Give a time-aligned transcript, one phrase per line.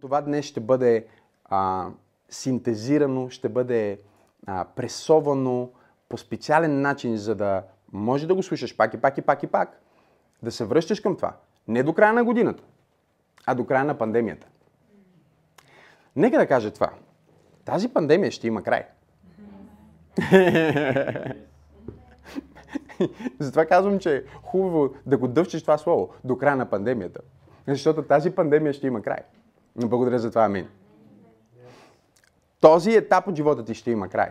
[0.00, 1.06] Това днес ще бъде
[1.44, 1.88] а,
[2.28, 4.00] синтезирано, ще бъде
[4.46, 5.70] а, пресовано
[6.08, 7.62] по специален начин, за да
[7.92, 9.80] може да го слушаш пак и пак и пак и пак,
[10.42, 11.36] да се връщаш към това.
[11.68, 12.62] Не до края на годината,
[13.46, 14.46] а до края на пандемията.
[16.16, 16.90] Нека да кажа това.
[17.64, 18.86] Тази пандемия ще има край.
[23.38, 27.20] Затова казвам, че е хубаво да го дъвчеш това слово до края на пандемията.
[27.68, 29.20] Защото тази пандемия ще има край.
[29.80, 30.68] Но благодаря за това, амин.
[32.60, 34.30] Този етап от живота ти ще има край.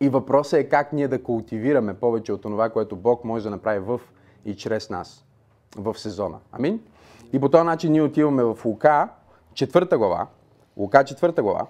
[0.00, 3.78] И въпросът е как ние да култивираме повече от това, което Бог може да направи
[3.78, 4.00] в
[4.44, 5.24] и чрез нас
[5.76, 6.38] в сезона.
[6.52, 6.82] Амин?
[7.32, 9.08] И по този начин ние отиваме в Лука,
[9.54, 10.26] четвърта глава.
[10.76, 11.66] Лука, четвърта глава.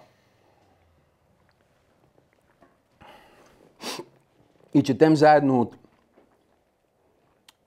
[4.74, 5.76] И четем заедно от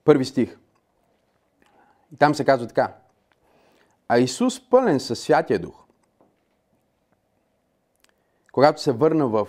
[0.04, 0.58] първи стих.
[2.14, 2.94] И там се казва така.
[4.14, 5.84] А Исус пълен със Святия Дух,
[8.52, 9.48] когато се върна в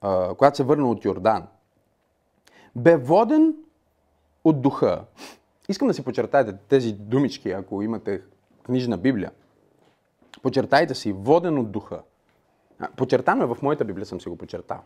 [0.00, 1.46] а, когато се върна от Йордан,
[2.76, 3.54] бе воден
[4.44, 5.04] от духа.
[5.68, 8.22] Искам да си почертаете тези думички, ако имате
[8.62, 9.30] книжна Библия.
[10.42, 12.02] Почертайте си, воден от духа.
[12.96, 14.80] Почертано е в моята Библия, съм си го почертал.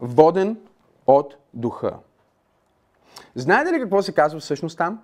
[0.00, 0.60] Воден
[1.06, 1.98] от духа.
[3.34, 5.02] Знаете ли какво се казва всъщност там?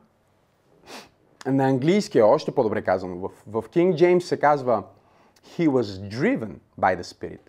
[1.46, 3.16] На английски е още по-добре казано.
[3.16, 4.82] В, в King James се казва
[5.46, 7.40] He was driven by the Spirit.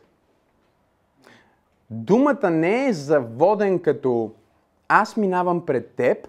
[1.90, 4.32] Думата не е заводен като
[4.88, 6.28] аз минавам пред теб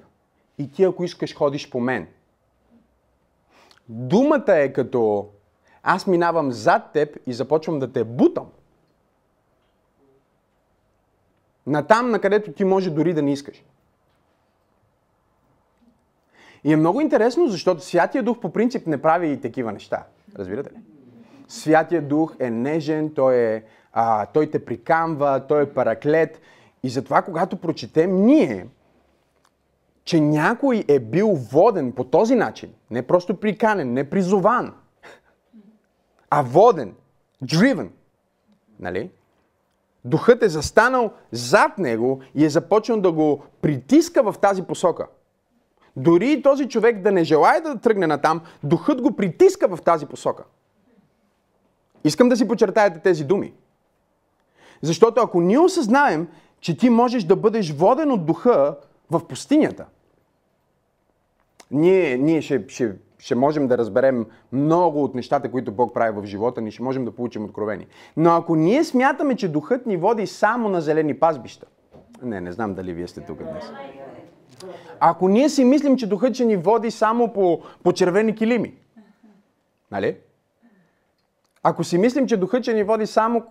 [0.58, 2.08] и ти ако искаш ходиш по мен.
[3.88, 5.28] Думата е като
[5.82, 8.46] аз минавам зад теб и започвам да те бутам.
[11.66, 13.64] Натам, на където ти може дори да не искаш.
[16.64, 20.04] И е много интересно, защото Святия Дух по принцип не прави и такива неща.
[20.38, 20.78] Разбирате ли?
[21.48, 23.62] Святия Дух е нежен, той, е,
[23.92, 26.40] а, той те прикамва, той е параклет.
[26.82, 28.66] И затова, когато прочетем ние,
[30.04, 34.74] че някой е бил воден по този начин, не просто приканен, не призован,
[36.30, 36.94] а воден,
[37.44, 37.88] driven,
[38.80, 39.10] нали?
[40.04, 45.06] Духът е застанал зад него и е започнал да го притиска в тази посока.
[45.96, 50.06] Дори и този човек да не желая да тръгне натам, духът го притиска в тази
[50.06, 50.44] посока.
[52.04, 53.52] Искам да си почертаете тези думи.
[54.82, 56.28] Защото ако ние осъзнаем,
[56.60, 58.76] че ти можеш да бъдеш воден от духа
[59.10, 59.86] в пустинята,
[61.70, 66.26] ние, ние ще, ще, ще можем да разберем много от нещата, които Бог прави в
[66.26, 67.86] живота ни, ще можем да получим откровени.
[68.16, 71.66] Но ако ние смятаме, че духът ни води само на зелени пазбища,
[72.22, 73.64] не, не знам дали вие сте тук днес.
[75.00, 78.74] Ако ние си мислим, че духът ще ни води само по, по червени килими,
[79.90, 80.16] нали?
[81.62, 83.42] Ако си мислим, че духът ще ни води само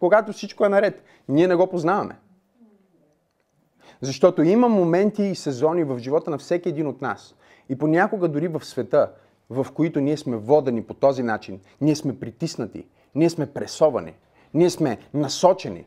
[0.00, 2.16] когато всичко е наред, ние не го познаваме.
[4.00, 7.34] Защото има моменти и сезони в живота на всеки един от нас.
[7.68, 9.10] И понякога дори в света,
[9.50, 14.14] в които ние сме водени по този начин, ние сме притиснати, ние сме пресовани,
[14.54, 15.84] ние сме насочени.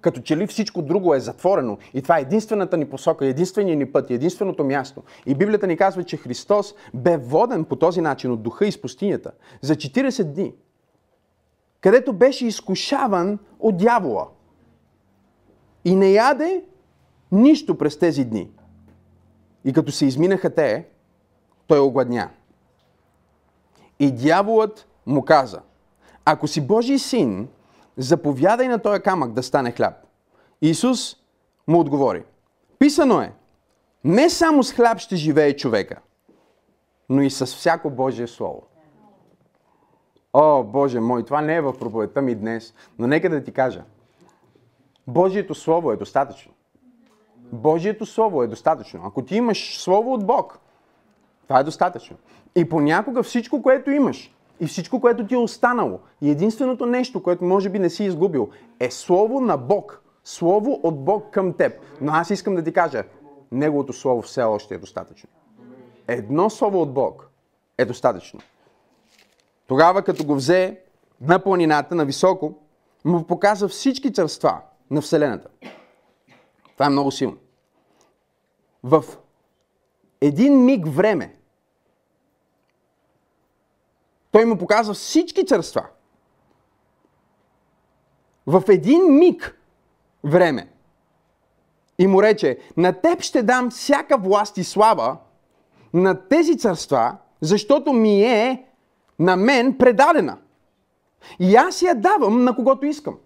[0.00, 3.92] Като че ли всичко друго е затворено и това е единствената ни посока, единствения ни
[3.92, 5.02] път, единственото място.
[5.26, 9.30] И Библията ни казва, че Христос бе воден по този начин от духа из пустинята
[9.62, 10.52] за 40 дни
[11.80, 14.28] където беше изкушаван от дявола.
[15.84, 16.64] И не яде
[17.32, 18.50] нищо през тези дни.
[19.64, 20.86] И като се изминаха те,
[21.66, 22.30] той огладня.
[23.98, 25.60] И дяволът му каза,
[26.24, 27.48] ако си Божий син,
[27.96, 29.94] заповядай на този камък да стане хляб.
[30.62, 31.16] Исус
[31.66, 32.24] му отговори,
[32.78, 33.32] писано е,
[34.04, 36.00] не само с хляб ще живее човека,
[37.08, 38.62] но и с всяко Божие Слово.
[40.32, 43.84] О, Боже мой, това не е в проповедта ми днес, но нека да ти кажа.
[45.06, 46.52] Божието Слово е достатъчно.
[47.52, 49.00] Божието Слово е достатъчно.
[49.04, 50.58] Ако ти имаш Слово от Бог,
[51.42, 52.16] това е достатъчно.
[52.56, 57.44] И понякога всичко, което имаш, и всичко, което ти е останало, и единственото нещо, което
[57.44, 58.48] може би не си изгубил,
[58.80, 60.02] е Слово на Бог.
[60.24, 61.72] Слово от Бог към теб.
[62.00, 63.04] Но аз искам да ти кажа,
[63.52, 65.28] Неговото Слово все още е достатъчно.
[66.08, 67.30] Едно Слово от Бог
[67.78, 68.40] е достатъчно.
[69.66, 70.80] Тогава, като го взе
[71.20, 72.54] на планината, на високо,
[73.04, 74.60] му показа всички царства
[74.90, 75.48] на Вселената.
[76.72, 77.36] Това е много силно.
[78.82, 79.04] В
[80.20, 81.34] един миг време
[84.30, 85.86] той му показва всички царства.
[88.46, 89.60] В един миг
[90.24, 90.68] време.
[91.98, 95.16] И му рече, на теб ще дам всяка власт и слава
[95.92, 98.66] на тези царства Защото ми е
[99.18, 100.38] на мен предадена.
[101.38, 103.18] И аз я давам на когото искам.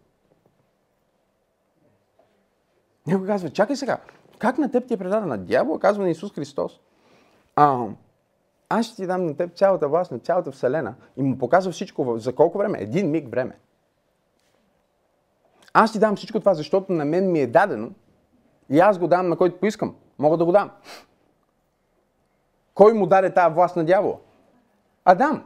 [3.06, 3.98] Някой казва, чакай сега,
[4.38, 5.38] как на теб ти е предадена?
[5.38, 6.80] Дявол казва на Исус Христос.
[7.56, 7.86] А,
[8.68, 10.94] аз ще ти дам на теб цялата власт на цялата Вселена.
[11.16, 12.18] И му показва всичко.
[12.18, 12.78] За колко време?
[12.80, 13.58] Един миг време.
[15.72, 17.90] Аз ти дам всичко това, защото на мен ми е дадено
[18.70, 19.96] и аз го дам на който поискам.
[20.18, 20.70] Мога да го дам.
[22.74, 24.16] Кой му даде тази власт на дявола?
[25.04, 25.44] Адам.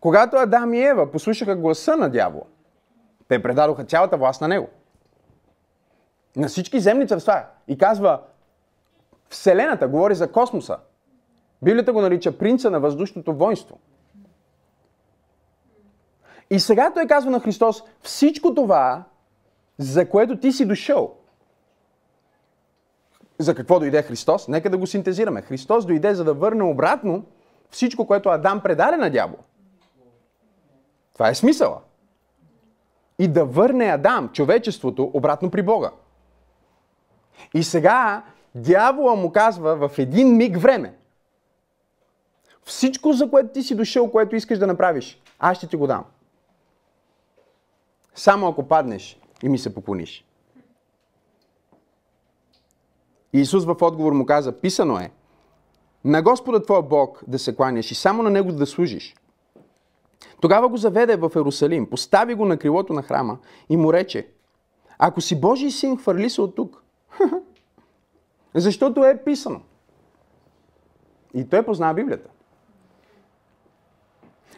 [0.00, 2.44] Когато Адам и Ева послушаха гласа на дявола,
[3.28, 4.68] те предадоха цялата власт на него.
[6.36, 7.44] На всички земни царства.
[7.68, 8.22] И казва,
[9.28, 10.78] Вселената, говори за космоса.
[11.62, 13.78] Библията го нарича принца на въздушното воинство.
[16.50, 19.04] И сега той казва на Христос, всичко това,
[19.78, 21.14] за което ти си дошъл,
[23.38, 24.48] за какво дойде Христос?
[24.48, 25.42] Нека да го синтезираме.
[25.42, 27.24] Христос дойде за да върне обратно
[27.70, 29.38] всичко, което Адам предаде на дявол.
[31.12, 31.80] Това е смисъла.
[33.18, 35.90] И да върне Адам, човечеството, обратно при Бога.
[37.54, 38.22] И сега
[38.56, 40.96] дявола му казва в един миг време.
[42.64, 46.04] Всичко, за което ти си дошъл, което искаш да направиш, аз ще ти го дам.
[48.14, 50.24] Само ако паднеш и ми се поклониш.
[53.32, 55.10] И Исус в отговор му каза, писано е,
[56.04, 59.14] на Господа твоя Бог да се кланяш и само на Него да служиш.
[60.40, 63.38] Тогава го заведе в Ерусалим, постави го на крилото на храма
[63.68, 64.28] и му рече,
[64.98, 66.82] ако си Божий син, хвърли се от тук.
[68.56, 69.60] Защото е писано.
[71.34, 72.30] И той познава Библията.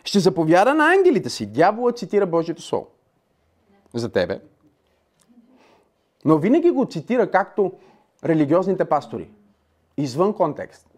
[0.05, 1.47] Ще заповяда на ангелите си.
[1.47, 2.87] Дяволът цитира Божието Слово.
[3.95, 4.41] За тебе.
[6.25, 7.73] Но винаги го цитира както
[8.25, 9.31] религиозните пастори.
[9.97, 10.91] Извън контекст.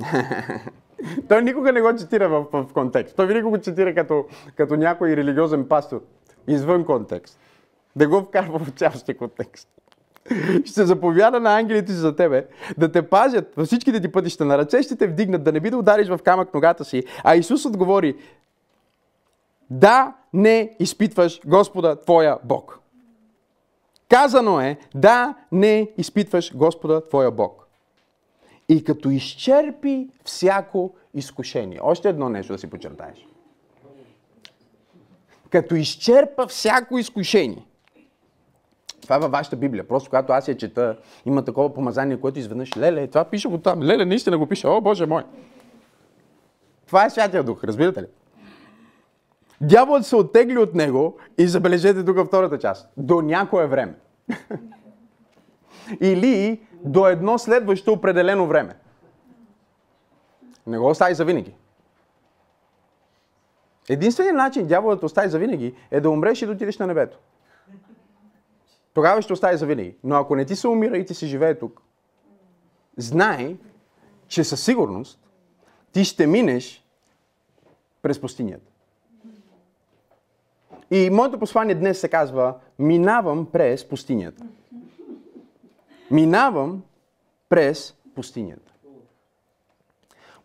[1.28, 3.16] Той никога не го цитира в, в контекст.
[3.16, 4.24] Той винаги го цитира като,
[4.56, 6.02] като някой религиозен пастор.
[6.48, 7.38] Извън контекст.
[7.96, 9.68] Да го вкарва в цялостния контекст.
[10.64, 12.46] Ще заповяда на ангелите си за тебе,
[12.78, 15.70] да те пазят във всичките ти пътища, на ръце ще те вдигнат, да не би
[15.70, 17.04] да удариш в камък ногата си.
[17.24, 18.14] А Исус отговори,
[19.70, 22.78] да не изпитваш Господа твоя Бог.
[24.08, 27.68] Казано е, да не изпитваш Господа твоя Бог.
[28.68, 31.80] И като изчерпи всяко изкушение.
[31.82, 33.26] Още едно нещо да си подчертаеш.
[35.50, 37.67] Като изчерпа всяко изкушение.
[39.02, 39.88] Това е във вашата Библия.
[39.88, 40.96] Просто когато аз я чета,
[41.26, 43.82] има такова помазание, което изведнъж, леле, това пише го там.
[43.82, 44.66] Леле, наистина го пише.
[44.66, 45.22] О, Боже мой.
[46.86, 48.06] Това е Святия Дух, разбирате ли?
[49.60, 52.90] Дяволът се оттегли от него и забележете тук втората част.
[52.96, 53.94] До някое време.
[56.00, 58.76] Или до едно следващо определено време.
[60.66, 61.54] Не го остави за винаги.
[63.88, 67.18] Единственият начин дяволът остави за винаги е да умреш и да отидеш на небето.
[68.98, 69.96] Тогава ще остави за винаги.
[70.04, 71.82] Но ако не ти се умира и ти си живее тук,
[72.96, 73.56] знай,
[74.28, 75.20] че със сигурност
[75.92, 76.84] ти ще минеш
[78.02, 78.70] през пустинята.
[80.90, 84.46] И моето послание днес се казва Минавам през пустинята.
[86.10, 86.82] Минавам
[87.48, 88.72] през пустинята.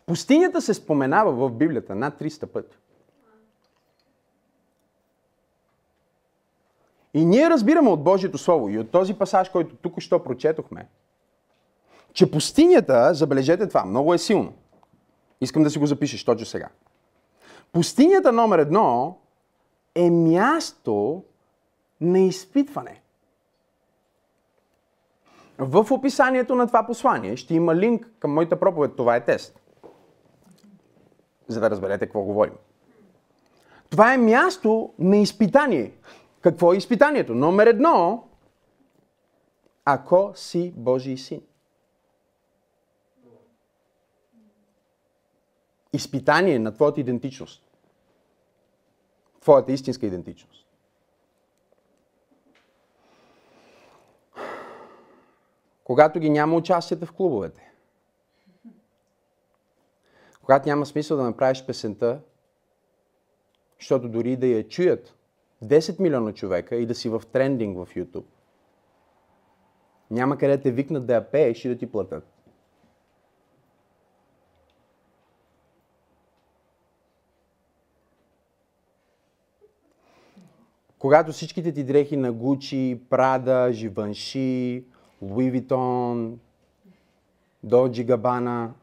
[0.06, 2.76] Пустинята се споменава в Библията над 300 пъти.
[7.14, 10.88] И ние разбираме от Божието Слово и от този пасаж, който тук що прочетохме,
[12.12, 14.52] че пустинята, забележете това, много е силно.
[15.40, 16.68] Искам да си го запишеш точно сега.
[17.72, 19.18] Пустинята номер едно
[19.94, 21.22] е място
[22.00, 23.00] на изпитване.
[25.58, 28.96] В описанието на това послание ще има линк към моята проповед.
[28.96, 29.60] Това е тест.
[31.48, 32.54] За да разберете какво говорим.
[33.90, 35.92] Това е място на изпитание.
[36.44, 37.34] Какво е изпитанието?
[37.34, 38.28] Номер едно,
[39.84, 41.42] ако си Божий син.
[45.92, 47.70] Изпитание на твоята идентичност.
[49.40, 50.66] Твоята истинска идентичност.
[55.84, 57.72] Когато ги няма участията в клубовете.
[60.42, 62.20] Когато няма смисъл да направиш песента,
[63.80, 65.13] защото дори да я чуят
[65.64, 68.24] 10 милиона човека и да си в трендинг в YouTube.
[70.10, 72.34] Няма къде те викнат да я пееш и да ти платят.
[80.98, 84.84] Когато всичките ти дрехи на Гучи, Прада, Живанши,
[85.22, 86.38] Луи Витон,
[87.62, 88.74] до Джигабана,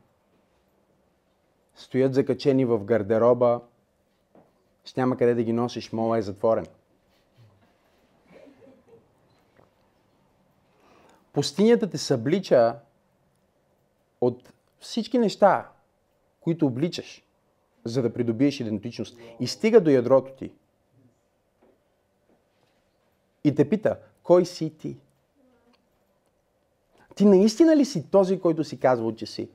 [1.76, 3.62] стоят закачени в гардероба,
[4.86, 6.66] ще няма къде да ги носиш, мола е затворен.
[11.34, 12.80] Пустинята те съблича
[14.22, 15.70] от всички неща,
[16.40, 17.24] които обличаш,
[17.86, 19.18] за да придобиеш идентичност.
[19.40, 20.52] И стига до ядрото ти.
[23.44, 24.98] И те пита, кой си ти?
[27.16, 29.50] Ти наистина ли си този, който си казвал, че си?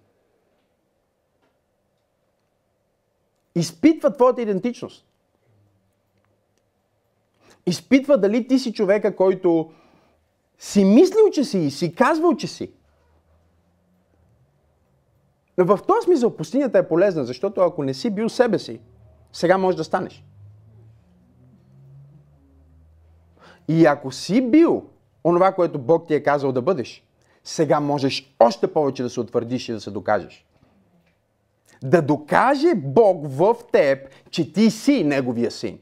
[3.54, 5.06] Изпитва твоята идентичност.
[7.66, 9.70] Изпитва дали ти си човека, който
[10.58, 12.70] си мислил, че си и си казвал, че си.
[15.56, 18.80] В този смисъл пустинята е полезна, защото ако не си бил себе си,
[19.32, 20.24] сега можеш да станеш.
[23.68, 24.84] И ако си бил
[25.24, 27.04] онова, което Бог ти е казал да бъдеш,
[27.44, 30.46] сега можеш още повече да се утвърдиш и да се докажеш.
[31.82, 35.78] Да докаже Бог в теб, че ти си Неговия син.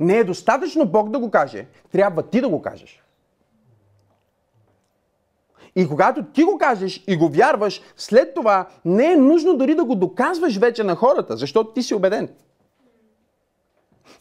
[0.00, 3.02] Не е достатъчно Бог да го каже, трябва ти да го кажеш.
[5.76, 9.84] И когато ти го кажеш и го вярваш, след това не е нужно дори да
[9.84, 12.28] го доказваш вече на хората, защото ти си убеден.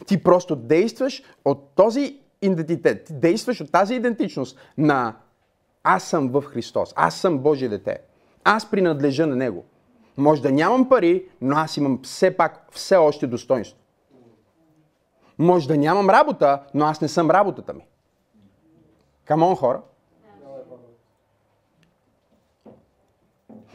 [0.06, 5.16] Ти просто действаш от този идентитет, ти действаш от тази идентичност на
[5.84, 7.98] аз съм в Христос, аз съм Божие дете,
[8.44, 9.66] аз принадлежа на Него.
[10.18, 13.80] Може да нямам пари, но аз имам все пак все още достоинство.
[15.40, 17.88] Може да нямам работа, но аз не съм работата ми.
[19.26, 19.82] Камон, хора.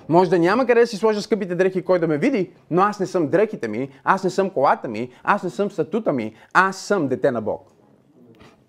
[0.08, 3.00] Може да няма къде да си сложа скъпите дрехи, кой да ме види, но аз
[3.00, 6.76] не съм дрехите ми, аз не съм колата ми, аз не съм статута ми, аз
[6.76, 7.68] съм дете на Бог.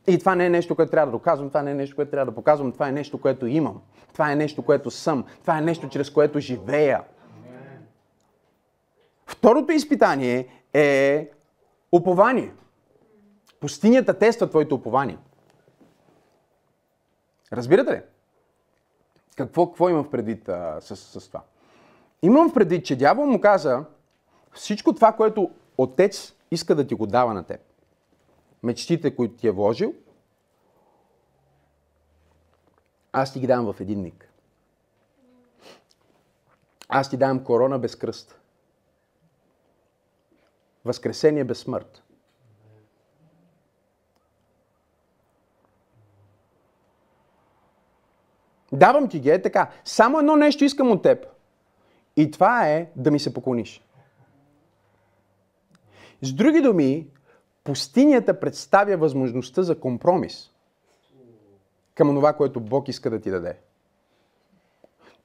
[0.08, 2.32] И това не е нещо, което трябва да доказвам, това не е нещо, което трябва
[2.32, 3.82] да показвам, това е нещо, което имам.
[4.14, 5.26] Това е нещо, което съм.
[5.42, 7.04] Това е нещо, чрез което живея.
[9.26, 11.30] Второто изпитание е
[11.92, 12.52] упование.
[13.64, 15.18] Пустинята тества твоето упование.
[17.54, 18.02] Разбирате ли?
[19.36, 21.44] Какво, какво имам в предвид а, с, с това?
[22.22, 23.86] Имам в предвид, че дявол му каза
[24.54, 27.62] всичко това, което отец иска да ти го дава на теб.
[28.64, 29.94] Мечтите, които ти е вложил,
[33.12, 34.30] аз ти ги давам в един миг.
[36.90, 38.40] Аз ти давам корона без кръст.
[40.86, 42.04] Възкресение без смърт.
[48.74, 49.70] Давам ти ги, е така.
[49.86, 51.26] Само едно нещо искам от теб.
[52.16, 53.84] И това е да ми се поклониш.
[56.22, 57.08] С други думи,
[57.64, 60.50] пустинята представя възможността за компромис
[61.96, 63.58] към това, което Бог иска да ти даде.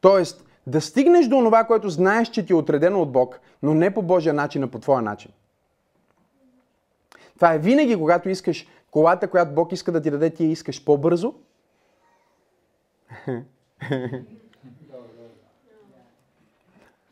[0.01, 3.95] Тоест, да стигнеш до това, което знаеш, че ти е отредено от Бог, но не
[3.95, 5.31] по Божия начин, а по твоя начин.
[7.35, 10.85] Това е винаги, когато искаш колата, която Бог иска да ти даде, ти я искаш
[10.85, 11.35] по-бързо.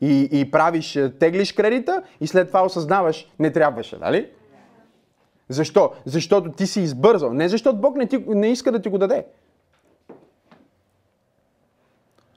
[0.01, 4.31] И, и правиш, е, теглиш кредита и след това осъзнаваш, не трябваше, нали?
[5.49, 5.93] Защо?
[6.05, 7.33] Защото ти си избързал.
[7.33, 9.25] Не защото Бог не, ти, не иска да ти го даде.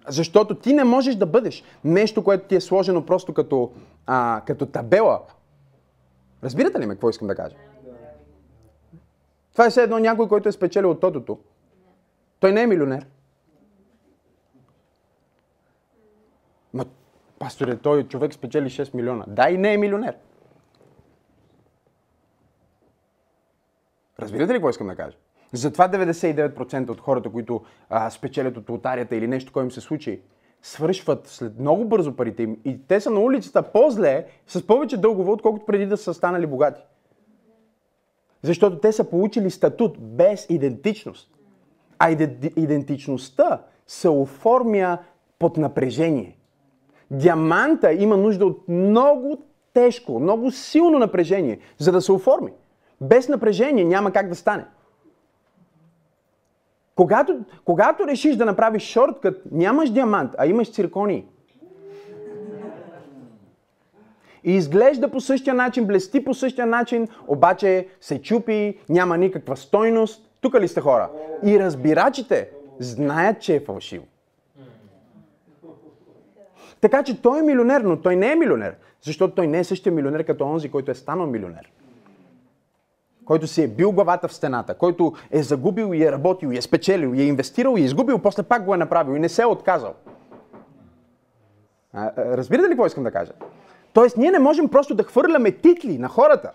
[0.09, 3.73] Защото ти не можеш да бъдеш нещо, което ти е сложено просто като,
[4.07, 5.21] а, като табела.
[6.43, 7.57] Разбирате ли ме какво искам да кажа?
[9.52, 11.38] Това е все едно някой, който е спечелил от тотото.
[12.40, 13.07] Той не е милионер.
[16.75, 16.85] Ма,
[17.40, 19.25] пасторе, той човек спечели 6 милиона.
[19.28, 20.16] Да, и не е милионер.
[24.18, 25.16] Разбирате ли какво искам да кажа?
[25.52, 30.23] Затова 99% от хората, които а, спечелят от лотарията или нещо, което им се случи,
[30.62, 35.30] свършват след много бързо парите им и те са на улицата по-зле, с повече дългове,
[35.30, 36.82] отколкото преди да са станали богати.
[38.42, 41.30] Защото те са получили статут без идентичност.
[41.99, 42.11] А
[42.56, 44.99] идентичността се оформя
[45.38, 46.39] под напрежение.
[47.11, 49.38] Диаманта има нужда от много
[49.73, 52.52] тежко, много силно напрежение, за да се оформи.
[53.00, 54.64] Без напрежение няма как да стане.
[56.95, 61.26] Когато, когато решиш да направиш шорткът, нямаш диамант, а имаш циркони.
[64.45, 70.31] И изглежда по същия начин, блести по същия начин, обаче се чупи, няма никаква стойност.
[70.40, 71.11] Тук ли сте хора?
[71.45, 74.05] И разбирачите знаят, че е фалшиво.
[76.80, 79.92] Така че той е милионер, но той не е милионер, защото той не е същия
[79.92, 81.70] милионер като онзи, който е станал милионер
[83.30, 86.62] който си е бил главата в стената, който е загубил и е работил, и е
[86.62, 89.42] спечелил, и е инвестирал, и е изгубил, после пак го е направил и не се
[89.42, 89.94] е отказал.
[91.92, 93.32] А, разбирате ли какво искам да кажа?
[93.92, 96.52] Тоест, ние не можем просто да хвърляме титли на хората.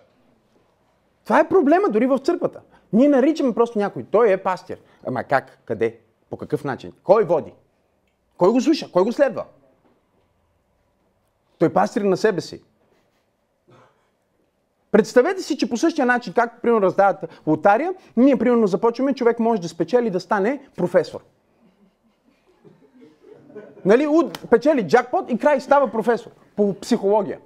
[1.24, 2.62] Това е проблема дори в църквата.
[2.94, 4.06] Ние наричаме просто някой.
[4.12, 4.78] Той е пастир.
[5.08, 5.60] Ама как?
[5.66, 6.00] Къде?
[6.30, 6.92] По какъв начин?
[7.04, 7.54] Кой води?
[8.38, 8.92] Кой го слуша?
[8.92, 9.46] Кой го следва?
[11.66, 12.64] Той е пастир на себе си.
[14.92, 19.62] Представете си, че по същия начин, както примерно раздават лотария, ние примерно започваме, човек може
[19.62, 21.20] да спечели да стане професор.
[23.86, 24.08] Нали,
[24.50, 27.40] печели джакпот и край става професор по психология.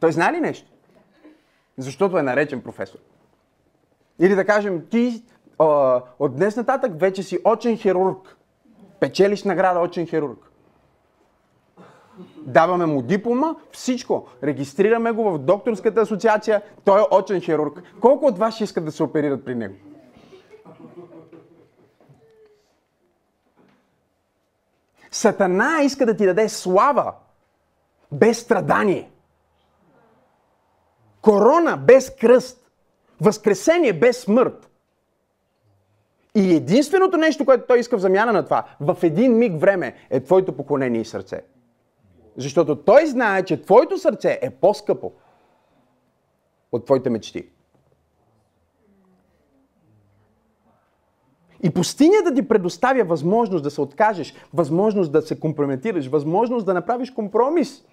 [0.00, 0.68] Той знае ли нещо?
[1.78, 2.98] Защото е наречен професор.
[4.18, 5.22] Или да кажем, ти
[5.58, 8.36] а, от днес нататък вече си очен хирург.
[9.00, 10.46] Печелиш награда очен хирург.
[12.36, 14.26] Даваме му диплома, всичко.
[14.42, 16.62] Регистрираме го в докторската асоциация.
[16.84, 17.82] Той е очен хирург.
[18.00, 19.74] Колко от вас ще искат да се оперират при него?
[25.10, 27.12] Сатана иска да ти даде слава
[28.12, 29.10] без страдание.
[31.22, 32.70] Корона без кръст.
[33.20, 34.70] Възкресение без смърт.
[36.34, 40.20] И единственото нещо, което той иска в замяна на това, в един миг време, е
[40.20, 41.42] твоето поклонение и сърце.
[42.36, 45.12] Защото той знае, че твоето сърце е по-скъпо
[46.72, 47.48] от твоите мечти.
[51.62, 57.10] И пустинята ти предоставя възможност да се откажеш, възможност да се компрометираш, възможност да направиш
[57.10, 57.84] компромис.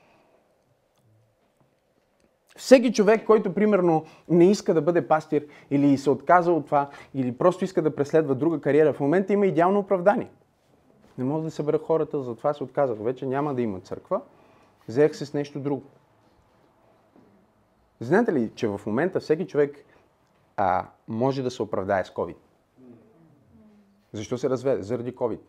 [2.58, 7.32] Всеки човек, който примерно не иска да бъде пастир или се отказа от това, или
[7.32, 10.30] просто иска да преследва друга кариера, в момента има идеално оправдание.
[11.18, 12.98] Не мога да събера хората, затова се отказах.
[13.00, 14.22] Вече няма да има църква.
[14.88, 15.84] Взех се с нещо друго.
[18.00, 19.86] Знаете ли, че в момента всеки човек
[20.58, 22.36] а, може да се оправдае с COVID?
[24.12, 24.84] Защо се разведе?
[24.84, 25.40] Заради COVID.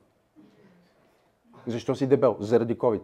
[1.66, 2.36] Защо си дебел?
[2.40, 3.02] Заради COVID.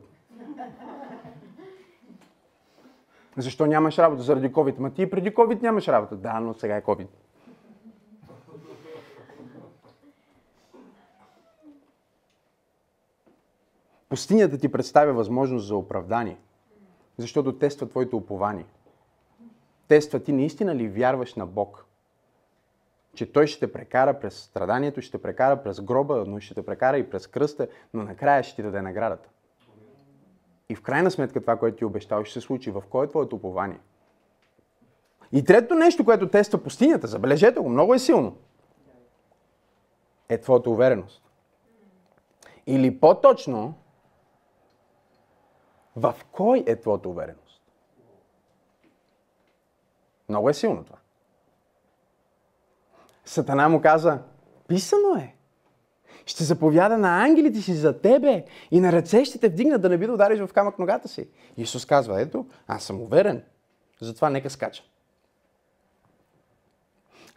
[3.37, 4.23] Защо нямаш работа?
[4.23, 4.79] Заради COVID.
[4.79, 6.17] Ма ти преди COVID нямаш работа.
[6.17, 7.07] Да, но сега е COVID.
[14.11, 16.37] Пустинята ти представя възможност за оправдание,
[17.19, 18.65] защото тества твоето упование.
[19.89, 21.87] Тества ти наистина ли вярваш на Бог,
[23.15, 26.67] че Той ще те прекара през страданието, ще те прекара през гроба, но ще те
[26.67, 29.29] прекара и през кръста, но накрая ще ти даде наградата.
[30.69, 32.71] И в крайна сметка това, което ти обещал, ще се случи.
[32.71, 33.79] В кое е твоето упование?
[35.33, 38.37] И третото нещо, което тества пустинята, забележете го, много е силно,
[40.29, 41.23] е твоята увереност.
[42.67, 43.75] Или по-точно,
[45.97, 47.63] в кой е твоята увереност?
[50.29, 50.99] Много е силно това.
[53.25, 54.19] Сатана му каза,
[54.69, 55.35] писано е.
[56.27, 59.99] Ще заповяда на ангелите си за тебе и на ръце ще те вдигнат да не
[59.99, 61.29] би да удариш в камък ногата си.
[61.57, 63.43] Исус казва, ето, аз съм уверен,
[64.01, 64.83] затова нека скача.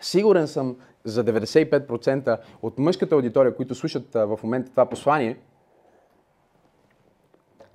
[0.01, 5.37] Сигурен съм за 95% от мъжката аудитория, които слушат в момента това послание,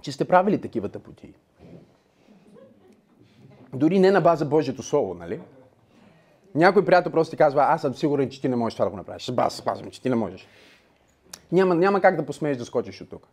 [0.03, 1.35] че сте правили такива тъпоти.
[3.75, 5.41] Дори не на база Божието Слово, нали?
[6.55, 8.97] Някой приятел просто ти казва, аз съм сигурен, че ти не можеш това да го
[8.97, 9.33] направиш.
[9.37, 10.49] Аз спазвам, че ти не можеш.
[11.53, 13.27] Няма, няма как да посмееш да скочиш от тук.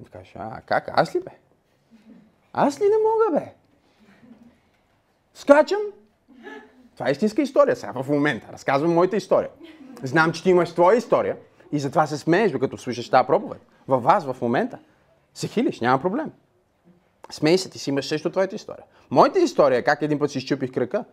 [0.00, 0.90] И ти кажеш, а как?
[0.94, 1.30] Аз ли бе?
[2.52, 3.52] Аз ли не мога бе?
[5.34, 5.80] Скачам.
[6.94, 8.52] Това е истинска история сега в момента.
[8.52, 9.50] Разказвам моята история.
[10.02, 11.36] Знам, че ти имаш твоя история
[11.72, 13.60] и затова се смееш, докато слушаш тази проповед.
[13.88, 14.78] Във вас, в момента.
[15.36, 16.32] Се хилиш, няма проблем.
[17.30, 18.84] Смей се, ти си имаш също твоята история.
[19.10, 21.04] Моята история е как един път си изчупих кръка.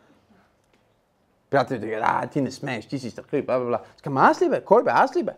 [1.49, 3.81] Приятелите да, а, ти не смееш, ти си страхлив, бла, бла, бла.
[3.97, 4.61] Скам, аз ли бе?
[4.61, 4.91] Кой бе?
[4.93, 5.31] Аз ли бе?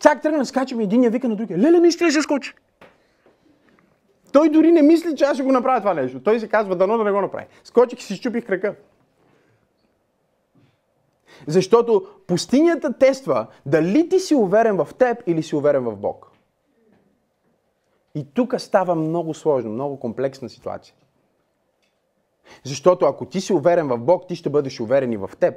[0.00, 1.58] Цак тръгна, скачаме, един я вика на другия.
[1.58, 2.54] Леле, не ще скочи.
[4.32, 6.22] Той дори не мисли, че аз ще го направя това нещо.
[6.22, 7.46] Той се казва, дано да не го направи.
[7.64, 8.74] Скочих и си щупих крака.
[11.46, 16.35] Защото пустинята тества дали ти си уверен в теб или си уверен в Бог.
[18.16, 20.94] И тук става много сложно, много комплексна ситуация.
[22.64, 25.54] Защото ако ти си уверен в Бог, ти ще бъдеш уверен и в теб.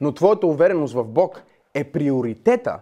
[0.00, 1.42] Но твоята увереност в Бог
[1.74, 2.80] е приоритета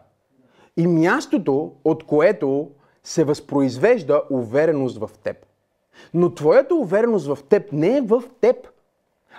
[0.76, 2.70] и мястото, от което
[3.04, 5.36] се възпроизвежда увереност в теб.
[6.14, 8.56] Но твоята увереност в теб не е в теб,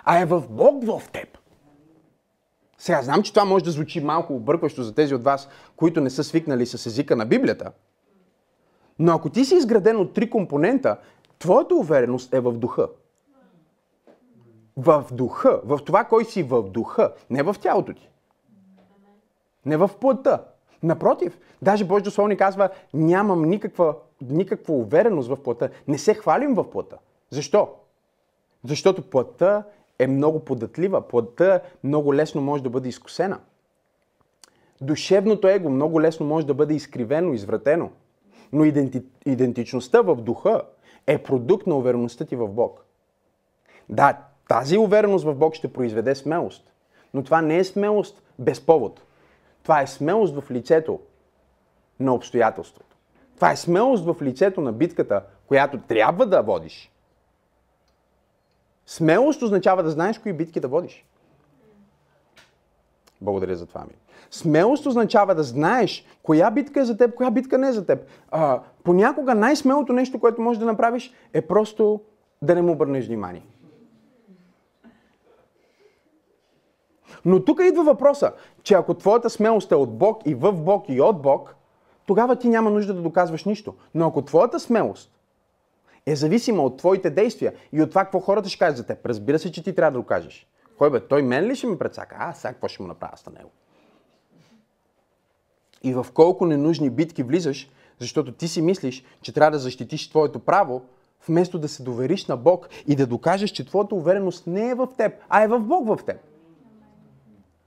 [0.04, 1.38] а е в Бог в теб.
[2.78, 6.10] Сега знам, че това може да звучи малко объркващо за тези от вас, които не
[6.10, 7.72] са свикнали с езика на Библията.
[8.98, 10.96] Но ако ти си изграден от три компонента,
[11.38, 12.88] твоята увереност е в духа.
[14.76, 18.10] В духа, в това, кой си в духа, не в тялото ти.
[19.66, 20.44] Не в плътта.
[20.82, 25.68] Напротив, даже Божието Слово ни казва, нямам никаква, никаква увереност в плътта.
[25.88, 26.96] Не се хвалим в плътта.
[27.30, 27.68] Защо?
[28.64, 29.64] Защото плътта
[29.98, 31.08] е много податлива.
[31.08, 33.38] Плътта много лесно може да бъде изкусена.
[34.80, 37.90] Душевното его много лесно може да бъде изкривено, извратено.
[38.52, 39.02] Но иденти...
[39.26, 40.62] идентичността в духа
[41.06, 42.84] е продукт на увереността ти в Бог.
[43.88, 46.72] Да, тази увереност в Бог ще произведе смелост.
[47.14, 49.02] Но това не е смелост без повод.
[49.62, 51.00] Това е смелост в лицето
[52.00, 52.96] на обстоятелството.
[53.36, 56.92] Това е смелост в лицето на битката, която трябва да водиш.
[58.86, 61.04] Смелост означава да знаеш кои битки да водиш.
[63.20, 64.03] Благодаря за това ми.
[64.34, 68.06] Смелост означава да знаеш коя битка е за теб, коя битка не е за теб.
[68.30, 72.00] А, понякога най-смелото нещо, което можеш да направиш, е просто
[72.42, 73.42] да не му обърнеш внимание.
[77.24, 81.00] Но тук идва въпроса, че ако твоята смелост е от Бог и в Бог и
[81.00, 81.56] от Бог,
[82.06, 83.74] тогава ти няма нужда да доказваш нищо.
[83.94, 85.10] Но ако твоята смелост
[86.06, 89.38] е зависима от твоите действия и от това какво хората ще кажат за теб, разбира
[89.38, 90.46] се, че ти трябва да докажеш.
[90.78, 92.16] Кой бе, той мен ли ще ми предсака?
[92.18, 93.50] А, сега какво ще му направя с него?
[95.84, 100.38] И в колко ненужни битки влизаш, защото ти си мислиш, че трябва да защитиш твоето
[100.38, 100.82] право,
[101.28, 104.88] вместо да се довериш на Бог и да докажеш, че твоята увереност не е в
[104.96, 106.16] теб, а е в Бог в теб.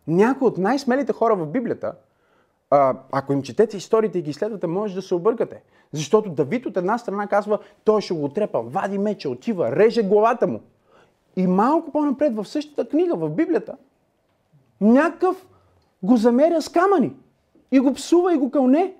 [0.07, 1.93] Някои от най-смелите хора в Библията,
[3.11, 5.61] ако им четете историите и ги изследвате, може да се объркате.
[5.91, 10.47] Защото Давид от една страна казва, той ще го отрепа, вади меча, отива, реже главата
[10.47, 10.61] му.
[11.35, 13.77] И малко по-напред в същата книга, в Библията,
[14.81, 15.47] някакъв
[16.03, 17.13] го замеря с камъни
[17.71, 18.93] и го псува и го кълне.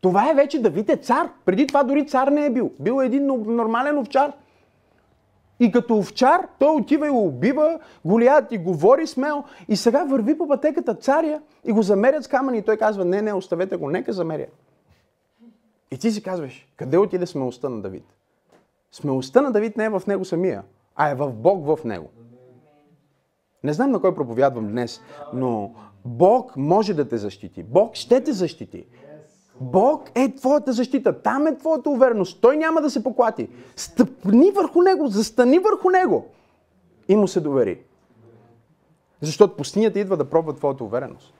[0.00, 1.30] Това е вече Давид е цар.
[1.44, 2.70] Преди това дори цар не е бил.
[2.80, 4.32] Бил е един нормален овчар.
[5.60, 9.44] И като овчар, той отива и убива, Голият и говори смело.
[9.68, 12.58] И сега върви по пътеката царя и го замерят с камъни.
[12.58, 14.46] И той казва, не, не, оставете го, нека замеря.
[15.90, 18.04] И ти си казваш, къде отиде смелостта на Давид?
[18.92, 20.62] Смелостта на Давид не е в него самия,
[20.96, 22.10] а е в Бог в него.
[23.64, 25.00] Не знам на кой проповядвам днес,
[25.32, 25.74] но
[26.04, 27.62] Бог може да те защити.
[27.62, 28.86] Бог ще те защити.
[29.60, 31.22] Бог е твоята защита.
[31.22, 32.40] Там е твоята увереност.
[32.40, 33.48] Той няма да се поклати.
[33.76, 36.26] Стъпни върху него, застани върху него
[37.08, 37.80] и му се довери.
[39.20, 41.34] Защото пустинята идва да пробва твоята увереност.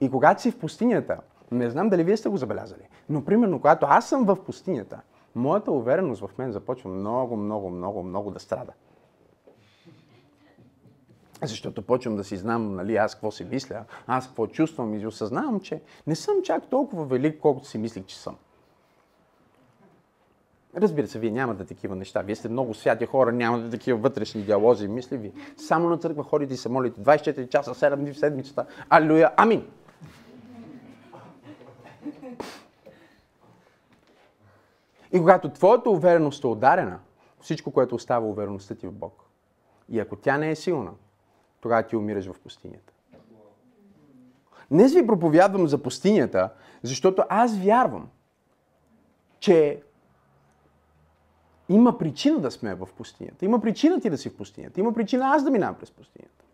[0.00, 3.86] И когато си в пустинята, не знам дали вие сте го забелязали, но примерно когато
[3.88, 5.00] аз съм в пустинята,
[5.34, 8.72] моята увереност в мен започва много, много, много, много да страда.
[11.42, 15.60] Защото почвам да си знам, нали, аз какво си мисля, аз какво чувствам и осъзнавам,
[15.60, 18.36] че не съм чак толкова велик, колкото си мислих, че съм.
[20.76, 22.22] Разбира се, вие нямате такива неща.
[22.22, 25.32] Вие сте много святи хора, нямате такива вътрешни диалози, мисли ви.
[25.56, 28.66] Само на църква ходите и се молите 24 часа, 7 дни в седмицата.
[28.90, 29.66] Алилуя, амин!
[35.12, 36.98] И когато твоята увереност е ударена,
[37.40, 39.24] всичко, което остава увереността ти в Бог.
[39.88, 40.90] И ако тя не е силна,
[41.60, 42.92] тогава ти умираш в пустинята.
[44.70, 46.50] Днес ви проповядвам за пустинята,
[46.82, 48.08] защото аз вярвам,
[49.40, 49.82] че
[51.68, 53.44] има причина да сме в пустинята.
[53.44, 54.80] Има причина ти да си в пустинята.
[54.80, 56.44] Има причина аз да минавам през пустинята.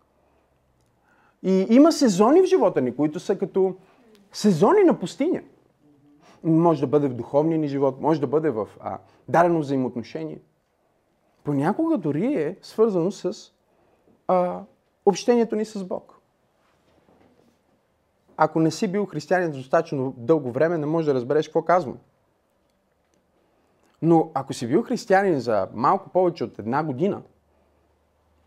[1.43, 3.75] И има сезони в живота ни, които са като
[4.31, 5.41] сезони на пустиня.
[6.43, 10.39] Може да бъде в духовния ни живот, може да бъде в а, дадено взаимоотношение.
[11.43, 13.51] Понякога дори е свързано с
[14.27, 14.63] а,
[15.07, 16.19] общението ни с Бог.
[18.37, 21.97] Ако не си бил християнин достатъчно дълго време, не можеш да разбереш какво казвам.
[24.01, 27.21] Но ако си бил християнин за малко повече от една година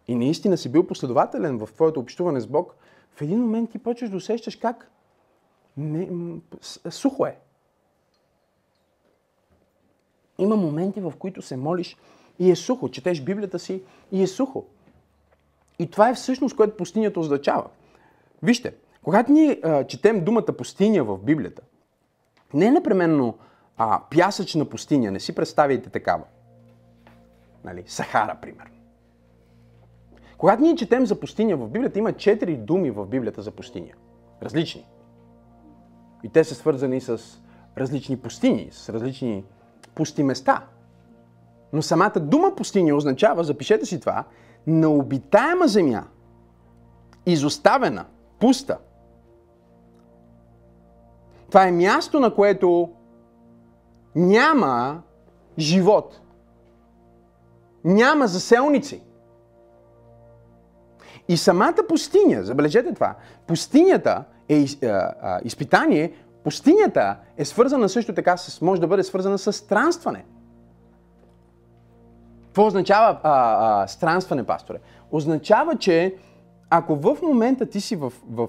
[0.09, 2.75] и наистина си бил последователен в твоето общуване с Бог,
[3.11, 4.91] в един момент ти почваш да усещаш как
[5.77, 6.09] не,
[6.91, 7.39] сухо е.
[10.39, 11.97] Има моменти, в които се молиш
[12.39, 12.89] и е сухо.
[12.89, 14.67] Четеш Библията си и е сухо.
[15.81, 17.65] И това е всъщност, което пустинята означава.
[18.43, 21.63] Вижте, когато ние а, четем думата пустиня в Библията,
[22.55, 23.39] не е непременно
[23.77, 26.25] а, пясъчна пустиня, не си представяйте такава.
[27.65, 28.75] Нали, Сахара, примерно.
[30.39, 33.93] Когато ние четем за пустиня в Библията, има четири думи в Библията за пустиня.
[34.43, 34.87] Различни.
[36.25, 37.21] И те са свързани с
[37.79, 39.45] различни пустини, с различни
[39.95, 40.67] пусти места.
[41.73, 44.25] Но самата дума пустиня означава, запишете си това,
[44.67, 46.05] на обитаема земя,
[47.27, 48.05] изоставена,
[48.39, 48.79] пуста.
[51.49, 52.91] Това е място, на което
[54.15, 55.03] няма
[55.59, 56.21] живот.
[57.85, 59.03] Няма заселници.
[61.29, 63.15] И самата пустиня, забележете това,
[63.47, 66.13] пустинята е а, изпитание,
[66.45, 70.25] пустинята е свързана също така, с, може да бъде свързана с странстване.
[72.51, 74.79] Какво означава а, а, странстване, пасторе?
[75.11, 76.15] Означава, че
[76.71, 78.49] ако в момента ти си в, в,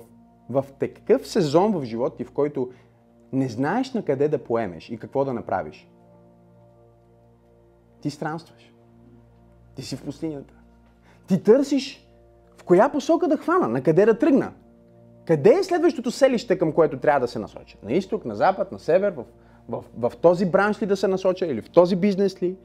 [0.50, 2.70] в такъв сезон в живота ти, в който
[3.34, 5.88] не знаеш на къде да поемеш и какво да направиш,
[8.02, 8.74] ти странстваш.
[9.76, 10.54] Ти си в пустинята.
[11.28, 12.08] Ти търсиш
[12.58, 14.52] в коя посока да хвана, на къде да тръгна.
[15.26, 17.78] Къде е следващото селище, към което трябва да се насоча?
[17.84, 19.24] На изток, на запад, на север, в,
[19.70, 22.56] в, в, този бранш ли да се насоча, или в този бизнес ли,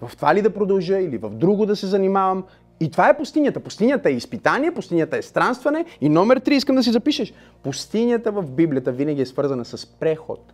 [0.00, 2.44] в това ли да продължа, или в друго да се занимавам.
[2.80, 3.60] И това е пустинята.
[3.60, 5.84] Пустинята е изпитание, пустинята е странстване.
[6.00, 7.32] И номер три искам да си запишеш.
[7.62, 10.52] Пустинята в Библията винаги е свързана с преход.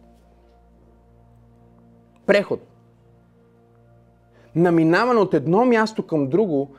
[2.26, 2.60] Преход.
[4.54, 6.74] Наминаване от едно място към друго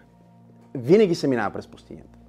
[0.75, 2.19] винаги се минава през пустинята.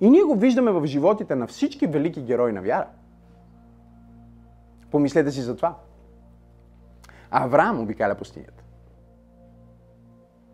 [0.00, 2.86] И ние го виждаме в животите на всички велики герои на вяра.
[4.90, 5.76] Помислете си за това.
[7.34, 8.64] Авраам обикаля пустинята.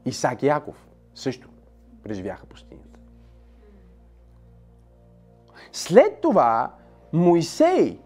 [0.04, 1.48] Исак и Яков също
[2.02, 2.98] преживяха пустинята.
[5.72, 6.74] След това
[7.12, 8.00] Моисей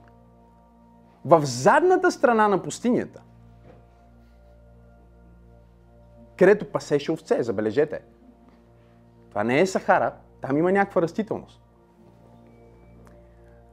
[1.25, 3.23] в задната страна на пустинята,
[6.39, 8.03] където пасеше овце, забележете.
[9.29, 11.63] Това не е Сахара, там има някаква растителност.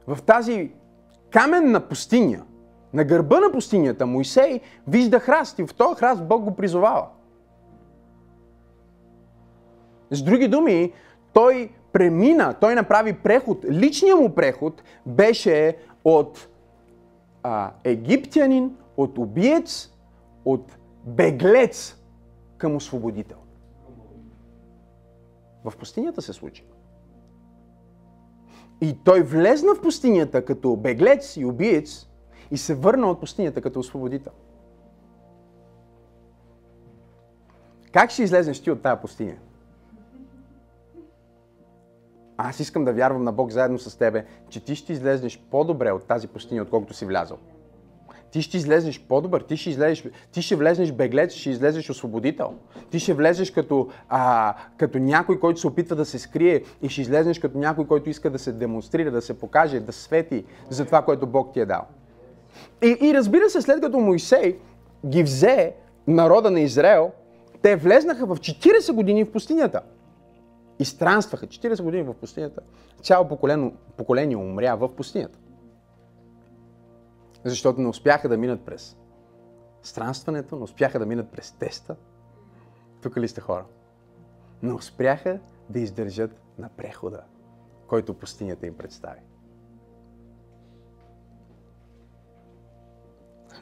[0.06, 0.72] В тази
[1.30, 2.46] каменна пустиня,
[2.92, 7.06] на гърба на пустинята, Моисей вижда храст и в този храст Бог го призовава.
[10.10, 10.92] С други думи,
[11.32, 13.64] той премина, той направи преход.
[13.70, 16.48] Личният му преход беше от
[17.42, 19.90] а, египтянин, от убиец,
[20.44, 21.96] от беглец
[22.58, 23.36] към освободител.
[25.64, 26.64] В пустинята се случи.
[28.80, 32.09] И той влезна в пустинята като беглец и убиец
[32.50, 34.32] и се върна от пустинята като освободител.
[37.92, 39.36] Как ще излезеш ти от тази пустиня?
[42.36, 46.04] Аз искам да вярвам на Бог заедно с тебе, че ти ще излезнеш по-добре от
[46.04, 47.38] тази пустиня, отколкото си влязал.
[48.30, 52.54] Ти ще излезеш по-добър, ти ще, излезеш, ти ще влезнеш беглец, ще излезеш освободител.
[52.90, 57.00] Ти ще влезеш като, а, като някой, който се опитва да се скрие и ще
[57.00, 61.02] излезнеш като някой, който иска да се демонстрира, да се покаже, да свети за това,
[61.02, 61.86] което Бог ти е дал.
[62.82, 64.58] И, и разбира се, след като Моисей
[65.06, 65.74] ги взе
[66.06, 67.12] народа на Израел,
[67.62, 69.80] те влезнаха в 40 години в пустинята.
[70.78, 72.60] И странстваха 40 години в пустинята.
[73.02, 75.38] Цяло поколение, поколение умря в пустинята.
[77.44, 78.96] Защото не успяха да минат през
[79.82, 81.96] странстването, не успяха да минат през теста.
[83.02, 83.64] Тук ли сте хора?
[84.62, 85.38] Не успяха
[85.70, 87.20] да издържат на прехода,
[87.86, 89.20] който пустинята им представи.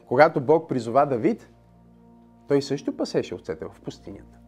[0.09, 1.51] Когато Бог призова Давид,
[2.49, 4.39] той също пасеше овцете в пустинята.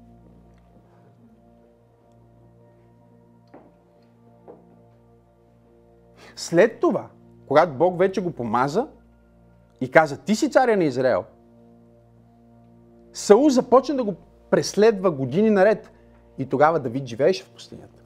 [6.36, 7.08] След това,
[7.46, 8.88] когато Бог вече го помаза
[9.80, 11.24] и каза, ти си царя на Израел,
[13.12, 14.14] Саул започна да го
[14.50, 15.92] преследва години наред
[16.38, 17.99] и тогава Давид живееше в пустинята.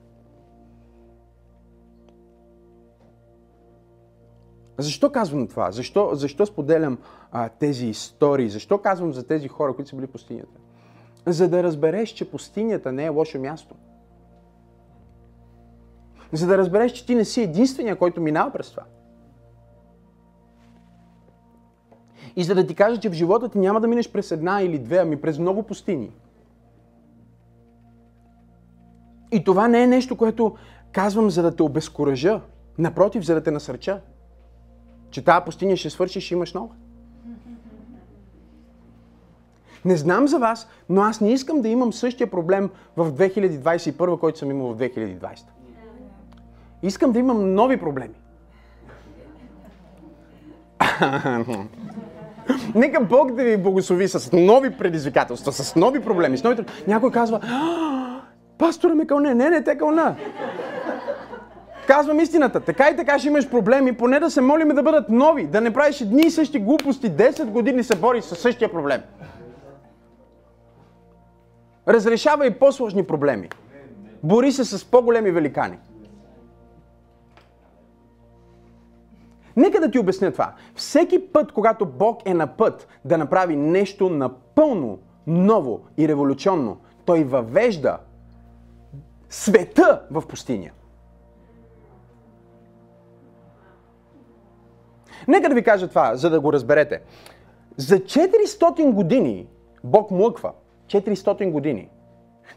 [4.78, 5.70] Защо казвам това?
[5.70, 6.98] Защо, защо споделям
[7.32, 8.48] а, тези истории?
[8.48, 10.60] Защо казвам за тези хора, които са били пустинята?
[11.26, 13.74] За да разбереш, че пустинята не е лошо място.
[16.32, 18.82] За да разбереш, че ти не си единствения, който минава през това.
[22.36, 24.78] И за да ти кажа, че в живота ти няма да минеш през една или
[24.78, 26.10] две, ами през много пустини.
[29.32, 30.56] И това не е нещо, което
[30.92, 32.40] казвам за да те обезкуража.
[32.78, 34.00] Напротив, за да те насърча
[35.14, 36.74] че тази пустиня ще свърши, ще имаш нова.
[39.84, 44.38] Не знам за вас, но аз не искам да имам същия проблем в 2021, който
[44.38, 45.38] съм имал в 2020.
[46.82, 48.14] Искам да имам нови проблеми.
[52.74, 56.38] Нека Бог да ви благослови с нови предизвикателства, с нови проблеми.
[56.38, 56.64] С нови...
[56.86, 57.40] Някой казва,
[58.58, 59.34] пастора ме кълне.
[59.34, 60.16] Не, не те кълна.
[61.86, 62.60] Казвам истината.
[62.60, 65.72] Така и така ще имаш проблеми, поне да се молим да бъдат нови, да не
[65.72, 67.10] правиш едни и същи глупости.
[67.10, 69.00] 10 години се бориш със същия проблем.
[71.88, 73.48] Разрешава и по-сложни проблеми.
[74.22, 75.78] Бори се с по-големи великани.
[79.56, 80.52] Нека да ти обясня това.
[80.74, 87.24] Всеки път, когато Бог е на път да направи нещо напълно ново и революционно, Той
[87.24, 87.98] въвежда
[89.30, 90.70] света в пустиня.
[95.28, 97.00] Нека да ви кажа това, за да го разберете.
[97.76, 99.46] За 400 години
[99.84, 100.52] Бог млъква.
[100.86, 101.88] 400 години.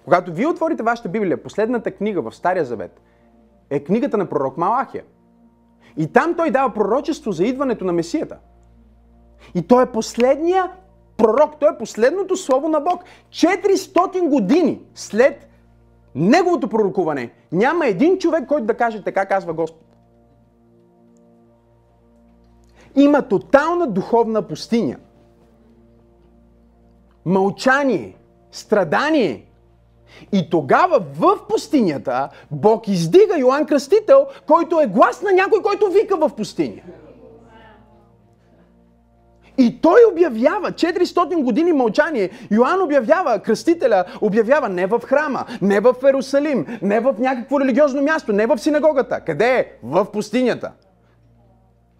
[0.03, 3.01] Когато вие отворите вашата Библия, последната книга в Стария Завет
[3.69, 5.03] е книгата на пророк Малахия.
[5.97, 8.37] И там той дава пророчество за идването на Месията.
[9.55, 10.71] И той е последния
[11.17, 13.03] пророк, той е последното слово на Бог.
[13.29, 15.47] 400 години след
[16.15, 19.86] неговото пророкуване няма един човек, който да каже така казва Господ.
[22.97, 24.97] Има тотална духовна пустиня.
[27.25, 28.17] Мълчание,
[28.51, 29.43] страдание.
[30.31, 36.17] И тогава в пустинята Бог издига Йоанн Кръстител, който е глас на някой, който вика
[36.17, 36.81] в пустиня.
[39.57, 42.29] И той обявява 400 години мълчание.
[42.51, 48.33] Йоанн обявява, кръстителя обявява не в храма, не в Ерусалим, не в някакво религиозно място,
[48.33, 49.19] не в синагогата.
[49.19, 49.71] Къде е?
[49.83, 50.71] В пустинята.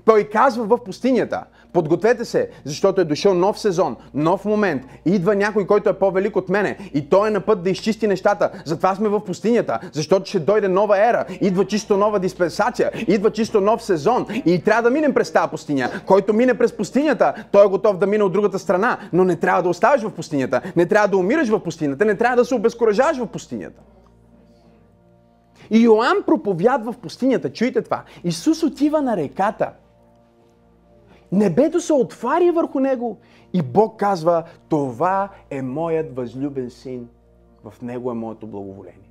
[0.08, 1.44] Той казва в пустинята,
[1.74, 4.84] подгответе се, защото е дошъл нов сезон, нов момент.
[5.06, 8.52] Идва някой, който е по-велик от мене и той е на път да изчисти нещата.
[8.66, 13.62] Затова сме в пустинята, защото ще дойде нова ера, идва чисто нова диспенсация, идва чисто
[13.62, 15.90] нов сезон и трябва да минем през тази пустиня.
[16.06, 19.64] Който мине през пустинята, той е готов да мине от другата страна, но не трябва
[19.64, 23.18] да оставаш в пустинята, не трябва да умираш в пустинята, не трябва да се обезкуражаваш
[23.18, 23.82] в пустинята.
[25.72, 27.54] И Йоанн проповядва в пустинята.
[27.54, 28.04] Чуйте това.
[28.24, 29.70] Исус отива на реката–
[31.32, 33.18] Небето се отваря върху него
[33.54, 37.08] и Бог казва, това е моят възлюбен син,
[37.64, 39.07] в него е моето благоволение.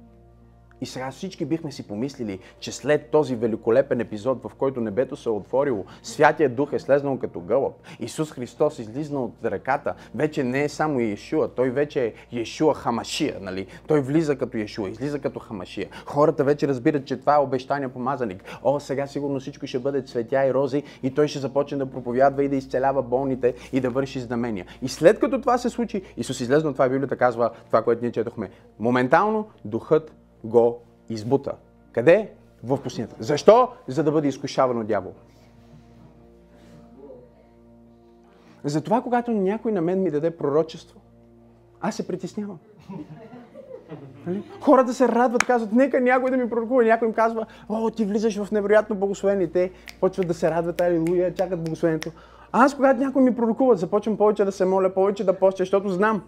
[0.80, 5.28] И сега всички бихме си помислили, че след този великолепен епизод, в който небето се
[5.28, 10.64] е отворило, Святия Дух е слезнал като гълъб, Исус Христос излизна от ръката, вече не
[10.64, 13.66] е само Иешуа, той вече е Иешуа Хамашия, нали?
[13.86, 15.88] Той влиза като Иешуа, излиза като Хамашия.
[16.06, 18.44] Хората вече разбират, че това е обещания помазаник.
[18.62, 22.44] О, сега сигурно всичко ще бъде цветя и рози и той ще започне да проповядва
[22.44, 24.66] и да изцелява болните и да върши знамения.
[24.82, 28.12] И след като това се случи, Исус излезна от това, Библията казва това, което ние
[28.12, 28.50] четохме.
[28.78, 30.12] Моментално духът
[30.46, 30.78] го
[31.08, 31.52] избута.
[31.92, 32.32] Къде?
[32.64, 33.16] В пустинята.
[33.18, 33.68] Защо?
[33.88, 35.12] За да бъде изкушаван от дявол.
[38.64, 41.00] Затова, когато някой на мен ми даде пророчество,
[41.80, 42.58] аз се притеснявам.
[44.26, 44.42] Нали?
[44.60, 46.84] Хората се радват, казват, нека някой да ми пророкува.
[46.84, 49.46] Някой им казва, о, ти влизаш в невероятно благословение.
[49.46, 52.10] Те почват да се радват, алилуя, чакат благословението.
[52.52, 56.22] Аз, когато някой ми пророкува, започвам повече да се моля, повече да постя, защото знам,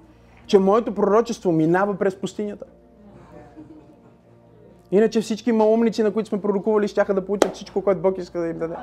[0.47, 2.65] че моето пророчество минава през пустинята.
[4.91, 8.47] Иначе всички малумници, на които сме пророкували, ще да получат всичко, което Бог иска да
[8.47, 8.75] им даде.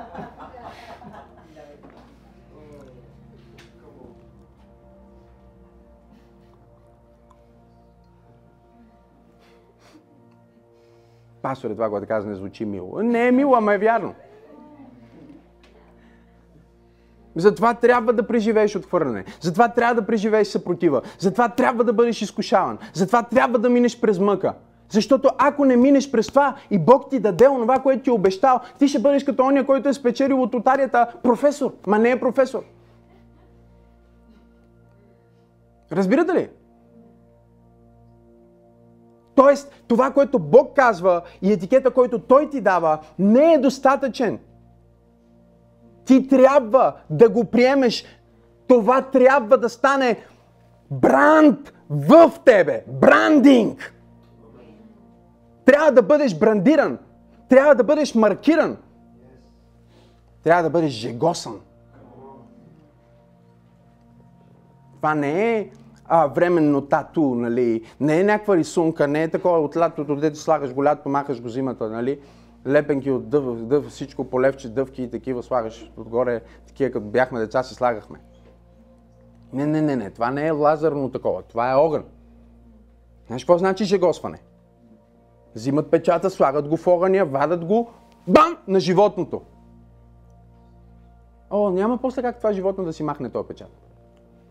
[11.42, 13.02] Пасторе, това, което каза, не звучи мило.
[13.02, 14.14] Не е мило, ама е вярно.
[17.36, 19.24] Затова трябва да преживееш отхвърляне.
[19.40, 21.02] Затова трябва да преживееш съпротива.
[21.18, 22.78] Затова трябва да бъдеш изкушаван.
[22.94, 24.54] Затова трябва да минеш през мъка.
[24.88, 28.60] Защото ако не минеш през това и Бог ти даде онова, което ти е обещал,
[28.78, 31.72] ти ще бъдеш като ония, който е спечелил от лотарията професор.
[31.86, 32.62] Ма не е професор.
[35.92, 36.48] Разбирате ли?
[39.34, 44.38] Тоест, това, което Бог казва и етикета, който Той ти дава, не е достатъчен.
[46.04, 48.04] Ти трябва да го приемеш.
[48.68, 50.16] Това трябва да стане
[50.90, 52.84] бранд в тебе.
[52.88, 53.95] Брандинг.
[55.66, 56.98] Трябва да бъдеш брандиран.
[57.48, 58.76] Трябва да бъдеш маркиран.
[60.42, 61.60] Трябва да бъдеш жегосан.
[64.96, 65.70] Това не е
[66.04, 67.84] а, временно тату, нали?
[68.00, 71.48] Не е някаква рисунка, не е такова от лятото, дето слагаш го лято, махаш го
[71.48, 72.20] зимата, нали?
[72.66, 77.40] Лепенки от дъв, дъв, всичко по левче, дъвки и такива слагаш отгоре, такива като бяхме
[77.40, 78.18] деца си слагахме.
[79.52, 82.04] Не, не, не, не, това не е лазерно такова, това е огън.
[83.26, 84.38] Знаеш какво значи жегосване?
[85.56, 87.90] Взимат печата, слагат го в огъня, вадат го,
[88.28, 89.42] бам, на животното.
[91.50, 93.70] О, няма после как това животно да си махне този печат.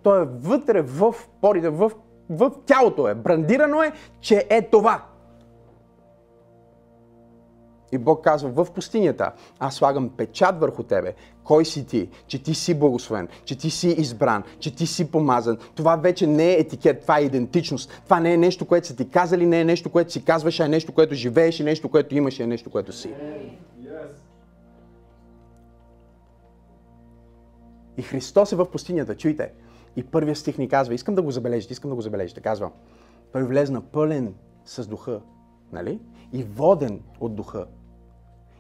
[0.04, 1.92] То е вътре в порите, в,
[2.30, 3.16] в тялото е.
[3.16, 5.04] Брандирано е, че е това.
[7.92, 11.14] И Бог казва, в пустинята аз слагам печат върху тебе.
[11.46, 12.10] Кой си ти?
[12.28, 15.58] Че ти си благословен, че ти си избран, че ти си помазан.
[15.76, 18.02] Това вече не е етикет, това е идентичност.
[18.04, 20.66] Това не е нещо, което са ти казали, не е нещо, което си казваш, а
[20.66, 23.14] е нещо, което живееш, и нещо, което имаш, и е нещо, което си.
[27.98, 29.52] И Христос е в пустинята, чуйте.
[29.96, 32.72] И първият стих ни казва, искам да го забележите, искам да го забележите, казва,
[33.32, 34.34] той влезна пълен
[34.66, 35.22] с духа
[35.72, 36.00] Нали?
[36.34, 37.66] И воден от духа.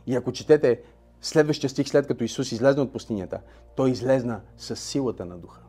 [0.07, 0.81] И ако четете
[1.25, 3.41] следващия стих, след като Исус излезна от пустинята,
[3.75, 5.61] той излезна с силата на духа.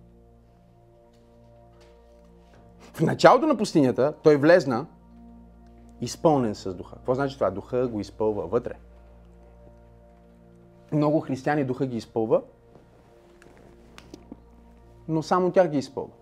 [2.81, 4.87] В началото на пустинята той влезна
[6.01, 6.97] изпълнен с духа.
[6.97, 7.51] Какво значи това?
[7.51, 8.73] Духа го изпълва вътре.
[10.93, 12.43] Много християни духа ги изпълва,
[15.09, 16.13] но само тях ги изпълва.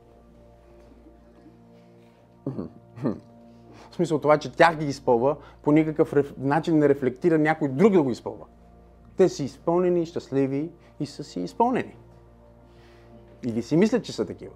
[3.91, 8.03] В смисъл това, че тях ги изпълва, по никакъв начин не рефлектира някой друг да
[8.03, 8.45] го изпълва.
[9.17, 11.97] Те са изпълнени, щастливи и са си изпълнени.
[13.43, 14.55] Или си мислят, че са такива.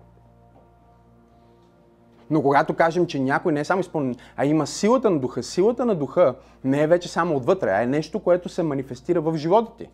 [2.30, 5.86] Но когато кажем, че някой не е само изпълнен, а има силата на духа, силата
[5.86, 6.34] на духа
[6.64, 9.88] не е вече само отвътре, а е нещо, което се манифестира в живота ти.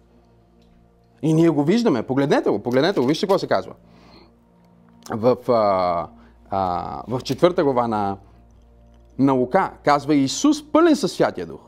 [1.23, 2.03] И ние го виждаме.
[2.03, 3.73] Погледнете го, погледнете го, вижте какво се казва.
[5.11, 6.09] В, а,
[6.51, 8.17] а, в четвърта глава на,
[9.19, 11.61] на Лука казва Исус пълен със Святия Дух.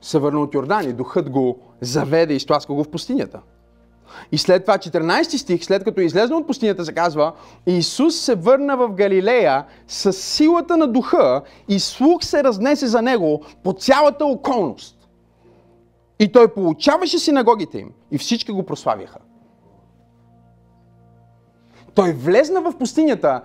[0.00, 3.40] Се върна от Йордан и Духът го заведе и стласка го в пустинята.
[4.32, 7.32] И след това 14 стих, след като е излезна от пустинята, се казва
[7.66, 13.42] Исус се върна в Галилея с силата на духа и слух се разнесе за него
[13.64, 14.96] по цялата околност.
[16.18, 19.18] И той получаваше синагогите им и всички го прославяха.
[21.94, 23.42] Той влезна в пустинята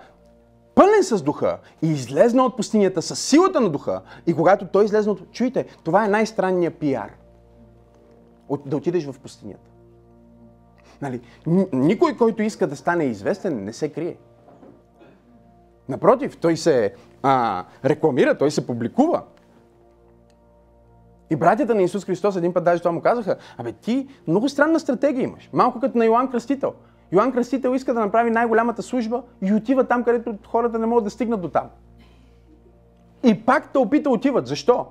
[0.74, 4.00] пълен с духа и излезна от пустинята с силата на духа.
[4.26, 5.32] И когато той излезна от...
[5.32, 7.10] Чуйте, това е най-странният пиар.
[8.66, 9.70] Да отидеш в пустинята.
[11.02, 11.20] Нали,
[11.72, 14.16] никой, който иска да стане известен, не се крие.
[15.88, 19.22] Напротив, той се а, рекламира, той се публикува.
[21.30, 24.80] И братята на Исус Христос един път даже това му казаха, абе ти много странна
[24.80, 25.50] стратегия имаш.
[25.52, 26.74] Малко като на Йоанн Кръстител.
[27.12, 31.10] Йоанн Кръстител иска да направи най-голямата служба и отива там, където хората не могат да
[31.10, 31.68] стигнат до там.
[33.22, 34.46] И пак те опита отиват.
[34.46, 34.86] Защо?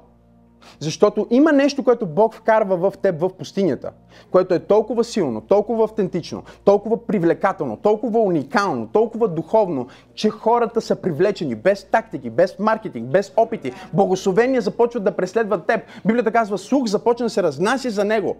[0.79, 3.91] Защото има нещо, което Бог вкарва в теб в пустинята,
[4.31, 10.95] което е толкова силно, толкова автентично, толкова привлекателно, толкова уникално, толкова духовно, че хората са
[10.95, 13.71] привлечени без тактики, без маркетинг, без опити.
[13.93, 15.81] Богословения започват да преследват теб.
[16.05, 18.37] Библията казва, слух започна да се разнася за него.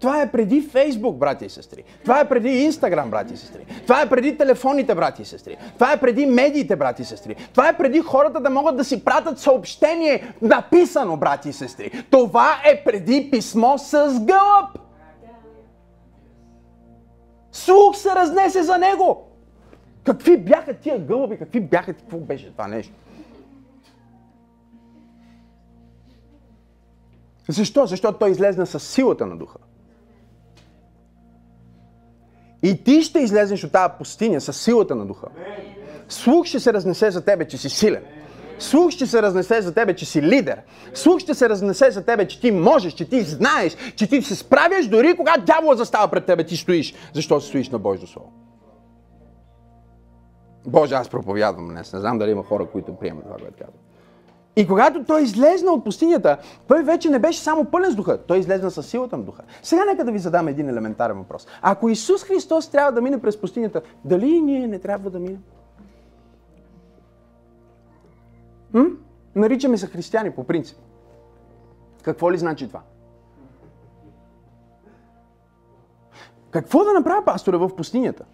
[0.00, 1.84] Това е преди Фейсбук, брати и сестри.
[2.02, 3.66] Това е преди Инстаграм, брати и сестри.
[3.82, 5.56] Това е преди телефоните, брати и сестри.
[5.74, 7.34] Това е преди медиите, брати и сестри.
[7.52, 12.04] Това е преди хората да могат да си пратят съобщение написано, брати и сестри.
[12.10, 14.78] Това е преди писмо с гълъб.
[17.52, 19.24] Слух се разнесе за него.
[20.04, 21.38] Какви бяха тия гълъби?
[21.38, 21.94] Какви бяха?
[21.94, 22.92] Какво беше това нещо?
[27.48, 27.86] Защо?
[27.86, 29.58] Защото той излезна с силата на духа.
[32.62, 35.26] И ти ще излезеш от тази пустиня с силата на духа.
[36.08, 38.02] Слух ще се разнесе за тебе, че си силен.
[38.58, 40.60] Слух ще се разнесе за тебе, че си лидер.
[40.94, 44.36] Слух ще се разнесе за тебе, че ти можеш, че ти знаеш, че ти се
[44.36, 46.94] справяш дори когато дявола застава пред тебе, ти стоиш.
[47.14, 48.32] Защо се стоиш на Божието Слово?
[50.66, 51.92] Боже, аз проповядвам днес.
[51.92, 53.87] Не знам дали има хора, които приемат това, което казвам.
[54.58, 56.38] И когато той излезна от пустинята,
[56.68, 59.42] той вече не беше само пълен с духа, той излезна с силата на духа.
[59.62, 61.46] Сега нека да ви задам един елементарен въпрос.
[61.62, 65.42] Ако Исус Христос трябва да мине през пустинята, дали и ние не трябва да минем?
[68.72, 68.86] М?
[69.34, 70.78] Наричаме се християни по принцип.
[72.02, 72.80] Какво ли значи това?
[76.50, 78.24] Какво да направя пастора в пустинята?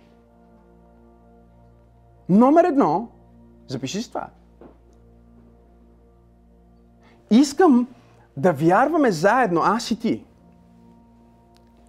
[2.28, 3.08] Номер едно,
[3.68, 4.28] запиши си това.
[7.30, 7.88] Искам
[8.36, 10.24] да вярваме заедно, аз и ти,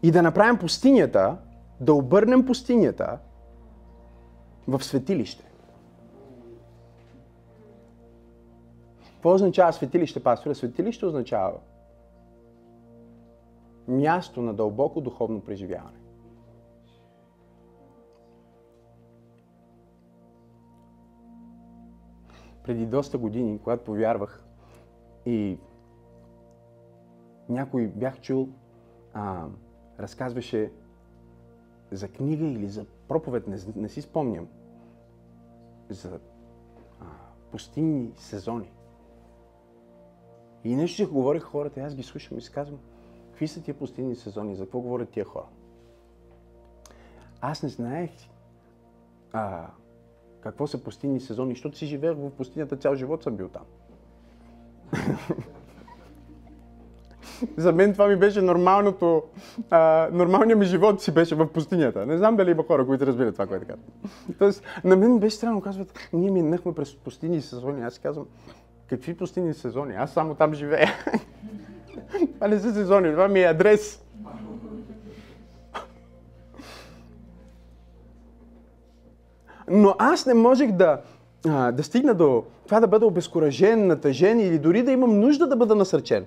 [0.04, 1.38] и да направим пустинята,
[1.80, 3.18] да обърнем пустинята
[4.68, 5.52] в светилище.
[9.14, 10.56] Какво означава светилище, пасторе?
[10.56, 11.54] Светилище означава
[13.88, 15.98] място на дълбоко духовно преживяване.
[22.64, 24.45] Преди доста години, когато повярвах,
[25.26, 25.60] и
[27.50, 28.50] някой бях чул,
[29.14, 29.48] а,
[30.00, 30.72] разказваше
[31.92, 34.48] за книга или за проповед, не, не си спомням,
[35.90, 36.20] за
[37.02, 37.06] а,
[37.52, 38.72] пустинни сезони.
[40.64, 42.80] И нещо ще говорих хората, аз ги слушам и си казвам,
[43.30, 45.48] какви са тия пустинни сезони, за какво говорят тия хора?
[47.42, 48.12] Аз не знаех
[49.34, 49.70] а,
[50.42, 53.66] какво са пустинни сезони, защото си живеех в пустинята, цял живот съм бил там.
[57.58, 59.24] За мен това ми беше нормалното,
[59.70, 62.06] а, нормалният ми живот си беше в пустинята.
[62.06, 63.86] Не знам дали има хора, които разбират това, което казвам.
[64.40, 67.82] Тоест, на мен беше странно, казват, ние минахме през пустини сезони.
[67.82, 68.26] Аз казвам,
[68.90, 69.96] Какви пустини сезони?
[69.96, 70.94] Аз само там живея.
[72.34, 74.02] това не са сезони, това ми е адрес.
[79.70, 81.02] Но аз не можех да,
[81.48, 85.56] а, да стигна до това да бъда обезкуражен, натъжен или дори да имам нужда да
[85.56, 86.26] бъда насърчен.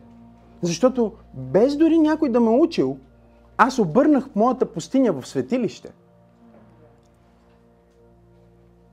[0.63, 2.97] Защото без дори някой да ме учил,
[3.57, 5.93] аз обърнах моята пустиня в светилище.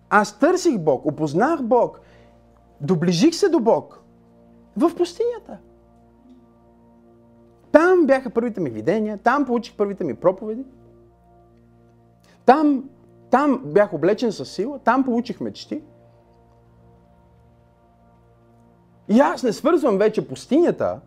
[0.10, 2.00] Аз търсих Бог, опознах Бог,
[2.82, 4.02] доближих се до Бог
[4.78, 5.58] в пустинята.
[7.72, 10.66] Там бяха първите ми видения, там получих първите ми проповеди.
[12.46, 12.90] Там,
[13.30, 15.82] там бях облечен със сила, там получих мечти.
[19.10, 21.00] И аз не свързвам вече пустинята,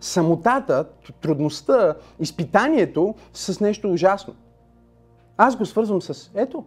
[0.00, 0.84] самотата,
[1.20, 4.34] трудността, изпитанието с нещо ужасно.
[5.36, 6.64] Аз го свързвам с ето.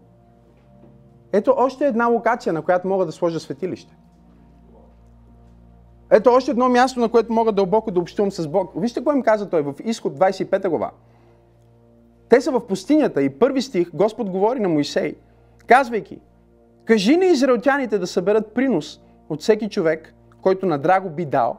[1.32, 3.96] Ето още една локация, на която мога да сложа светилище.
[6.12, 8.72] Ето още едно място, на което мога дълбоко да общувам с Бог.
[8.76, 10.92] Вижте какво им каза той в изход 25 глава.
[12.30, 15.16] Те са в пустинята и първи стих Господ говори на Моисей,
[15.68, 16.20] казвайки,
[16.86, 21.58] кажи на израелтяните да съберат принос от всеки човек, който на драго би дал,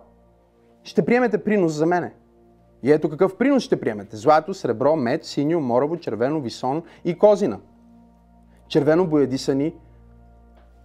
[0.83, 2.12] ще приемете принос за мене.
[2.83, 4.16] И ето какъв принос ще приемете.
[4.16, 7.61] Злато, сребро, мед, синьо, морово, червено, висон и козина.
[8.68, 9.75] Червено боядисани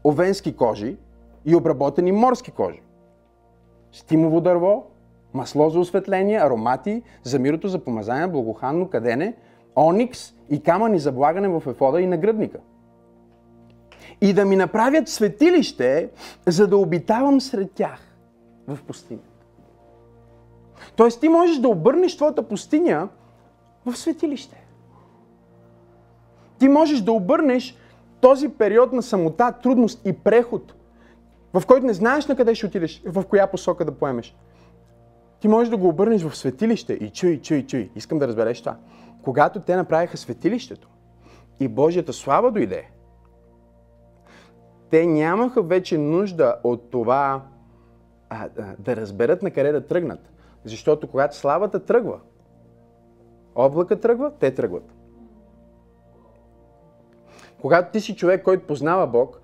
[0.05, 0.97] овенски кожи
[1.45, 2.81] и обработени морски кожи.
[3.91, 4.83] Стимово дърво,
[5.33, 9.35] масло за осветление, аромати, за мирото, за помазание, благоханно кадене,
[9.75, 12.59] оникс и камъни за благане в ефода и нагръдника.
[14.21, 16.09] И да ми направят светилище,
[16.47, 17.99] за да обитавам сред тях
[18.67, 19.19] в пустиня.
[20.95, 23.09] Тоест ти можеш да обърнеш твоята пустиня
[23.85, 24.65] в светилище.
[26.59, 27.77] Ти можеш да обърнеш
[28.21, 30.75] този период на самота, трудност и преход,
[31.53, 34.35] в който не знаеш на къде ще отидеш, в коя посока да поемеш.
[35.39, 37.89] Ти можеш да го обърнеш в светилище и чуй, чуй, чуй.
[37.95, 38.75] Искам да разбереш това.
[39.23, 40.87] Когато те направиха светилището
[41.59, 42.89] и Божията слава дойде,
[44.95, 47.41] те нямаха вече нужда от това
[48.29, 50.19] а, да разберат на къде да тръгнат.
[50.63, 52.19] Защото когато славата тръгва,
[53.55, 54.93] облака тръгва, те тръгват.
[57.61, 59.41] Когато ти си човек, който познава Бог,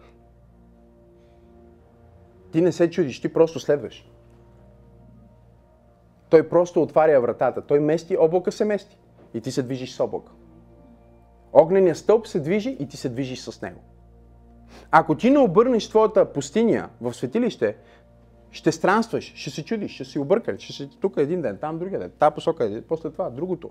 [2.51, 4.11] ти не се чудиш, ти просто следваш.
[6.29, 7.61] Той просто отваря вратата.
[7.61, 8.99] Той мести, облака се мести.
[9.33, 10.31] И ти се движиш с облака.
[11.53, 13.79] Огненият стълб се движи и ти се движиш с него.
[14.91, 17.75] Ако ти не обърнеш твоята пустиня в светилище,
[18.51, 21.99] ще странстваш, ще се чудиш, ще си объркаш, ще си тук един ден, там другия
[21.99, 23.69] ден, тази посока, е, после това, другото.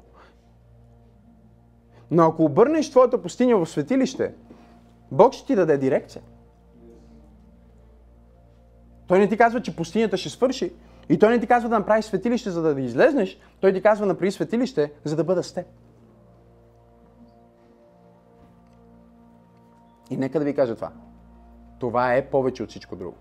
[2.10, 4.34] Но ако обърнеш твоята пустиня в светилище,
[5.12, 6.22] Бог ще ти даде дирекция.
[9.06, 10.72] Той не ти казва, че пустинята ще свърши.
[11.08, 13.38] И той не ти казва да направиш светилище, за да излезнеш.
[13.60, 15.66] Той ти казва направи светилище, за да бъда с теб.
[20.10, 20.90] И нека да ви кажа това.
[21.78, 23.16] Това е повече от всичко друго.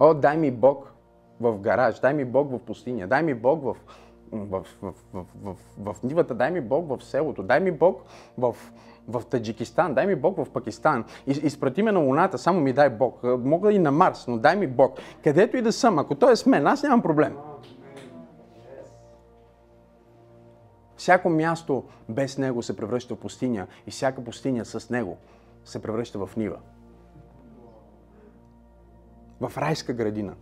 [0.00, 0.92] О, дай ми Бог
[1.40, 3.76] в гараж, дай ми Бог в пустиня, дай ми Бог в,
[4.32, 8.02] в, в, в, в, в, нивата, дай ми Бог в селото, дай ми Бог
[8.38, 8.54] в,
[9.08, 13.20] в Таджикистан, дай ми Бог в Пакистан, изпрати ме на Луната, само ми дай Бог.
[13.22, 14.98] Мога и на Марс, но дай ми Бог.
[15.24, 17.36] Където и да съм, ако той е с мен, аз нямам проблем.
[21.02, 25.16] Всяко място без него се превръща в пустиня и всяка пустиня с него
[25.64, 26.58] се превръща в нива.
[29.40, 30.34] В райска градина.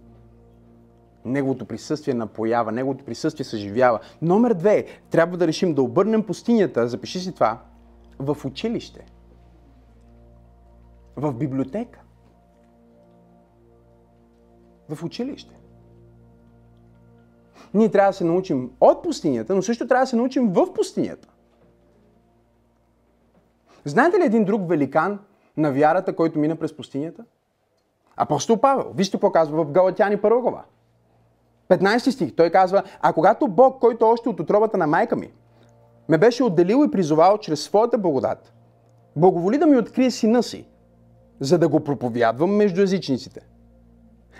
[1.24, 4.00] Неговото присъствие напоява, Неговото присъствие съживява.
[4.22, 7.62] Номер две, трябва да решим да обърнем пустинята, запиши си това,
[8.18, 9.06] в училище,
[11.16, 12.00] в библиотека,
[14.88, 15.59] в училище.
[17.74, 21.28] Ние трябва да се научим от пустинята, но също трябва да се научим в пустинята.
[23.84, 25.18] Знаете ли един друг великан
[25.56, 27.24] на вярата, който мина през пустинята?
[28.16, 28.92] Апостол Павел.
[28.94, 30.64] Вижте какво казва в Галатяни 1 глава.
[31.68, 32.36] 15 стих.
[32.36, 35.32] Той казва, а когато Бог, който още от отробата на майка ми,
[36.08, 38.52] ме беше отделил и призовал чрез своята благодат,
[39.16, 40.68] благоволи да ми открие сина си,
[41.40, 43.40] за да го проповядвам между езичниците.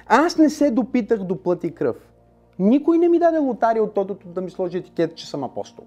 [0.07, 2.10] Аз не се допитах до плът и кръв.
[2.61, 5.85] Никой не ми даде лотария от тотото да ми сложи етикет, че съм апостол.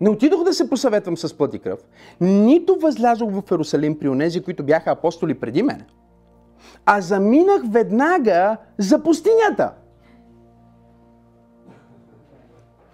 [0.00, 1.80] Не отидох да се посъветвам с плът и кръв,
[2.20, 5.84] нито възлязох в Ерусалим при онези, които бяха апостоли преди мен,
[6.86, 9.72] а заминах веднага за пустинята–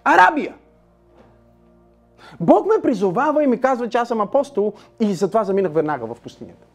[0.03, 0.55] Арабия.
[2.39, 6.21] Бог ме призовава и ми казва, че аз съм апостол и затова заминах веднага в
[6.21, 6.67] пустинята.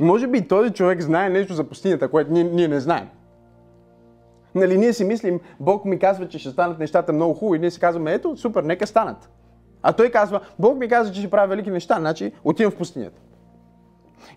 [0.00, 3.08] Може би този човек знае нещо за пустинята, което ние, ние не знаем.
[4.54, 7.80] Нали, ние си мислим, Бог ми казва, че ще станат нещата много хубави ние си
[7.80, 9.30] казваме, ето, супер, нека станат.
[9.82, 13.20] А той казва, Бог ми казва, че ще прави велики неща, значи отивам в пустинята.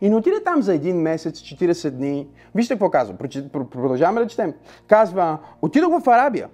[0.02, 2.28] И не отиде там за един месец, 40 дни.
[2.56, 3.16] Вижте какво казва.
[3.52, 4.54] Продължаваме да четем.
[4.88, 6.50] Казва, отидох в Арабия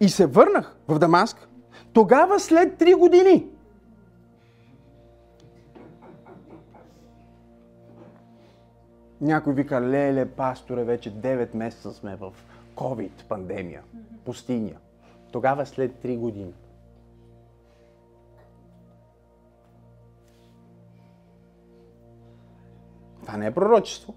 [0.00, 1.48] и се върнах в Дамаск.
[1.92, 3.46] Тогава след 3 години.
[9.24, 12.32] Някой вика, леле, пасторе, вече 9 месеца сме в
[12.76, 13.82] COVID, пандемия,
[14.24, 14.76] пустиня.
[15.32, 16.54] Тогава след 3 години.
[23.20, 24.14] Това не е пророчество.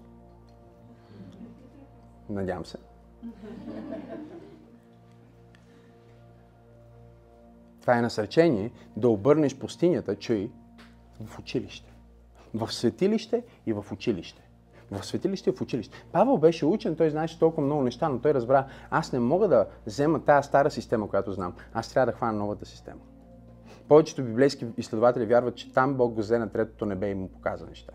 [2.30, 2.78] Надявам се.
[7.80, 10.50] Това е насърчение да обърнеш пустинята, чуй,
[11.20, 11.92] в училище.
[12.54, 14.47] В светилище и в училище.
[14.90, 16.06] В светилище в училище.
[16.12, 19.66] Павел беше учен, той знаеше толкова много неща, но той разбра, аз не мога да
[19.86, 21.54] взема тази стара система, която знам.
[21.74, 23.00] Аз трябва да хвана новата система.
[23.88, 27.66] Повечето библейски изследователи вярват, че там Бог го взе на третото небе и му показа
[27.66, 27.92] неща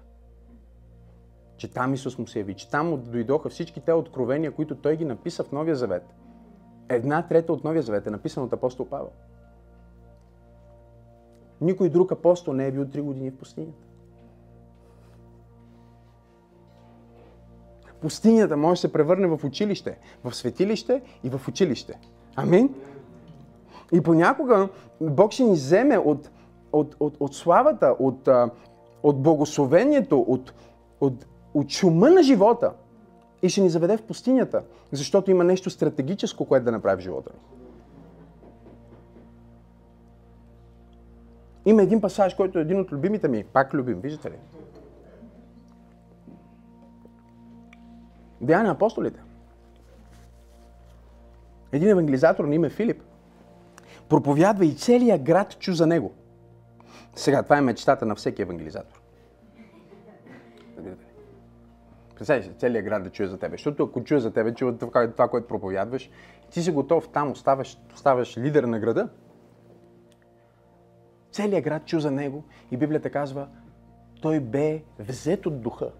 [1.63, 5.05] че там Исус му се яви, че там дойдоха всички те откровения, които той ги
[5.05, 6.03] написа в Новия Завет.
[6.89, 9.09] Една трета от Новия Завет е написана от апостол Павел.
[11.61, 13.87] Никой друг апостол не е бил три години в пустинята.
[18.03, 21.99] Пустинята може да се превърне в училище, в светилище и в училище.
[22.35, 22.69] Амин?
[23.91, 24.69] И понякога
[25.01, 26.29] Бог ще ни вземе от,
[26.71, 28.29] от, от, от славата, от,
[29.03, 30.53] от благословението, от,
[31.01, 32.73] от от шума на живота
[33.41, 37.29] и ще ни заведе в пустинята, защото има нещо стратегическо, което да направи в живота
[37.33, 37.39] ни.
[41.65, 43.43] Има един пасаж, който е един от любимите ми.
[43.43, 44.35] Пак любим, виждате ли?
[48.43, 49.21] Деяния на апостолите.
[51.71, 53.01] Един евангелизатор на име Филип
[54.09, 56.13] проповядва и целият град чу за него.
[57.15, 59.01] Сега, това е мечтата на всеки евангелизатор.
[62.15, 63.53] Представяш се, целият град да чуе за тебе.
[63.53, 66.09] Защото ако чуе за тебе, чува това което проповядваш,
[66.49, 69.09] ти си готов там, оставаш, оставаш лидер на града.
[71.31, 73.47] Целият град чу за него и Библията казва,
[74.21, 75.91] той бе взет от духа.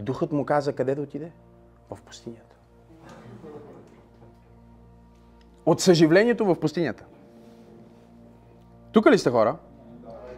[0.00, 1.32] И духът му каза къде да отиде?
[1.90, 2.56] В пустинята.
[5.66, 7.04] От съживлението в пустинята.
[8.92, 9.56] Тук ли сте хора?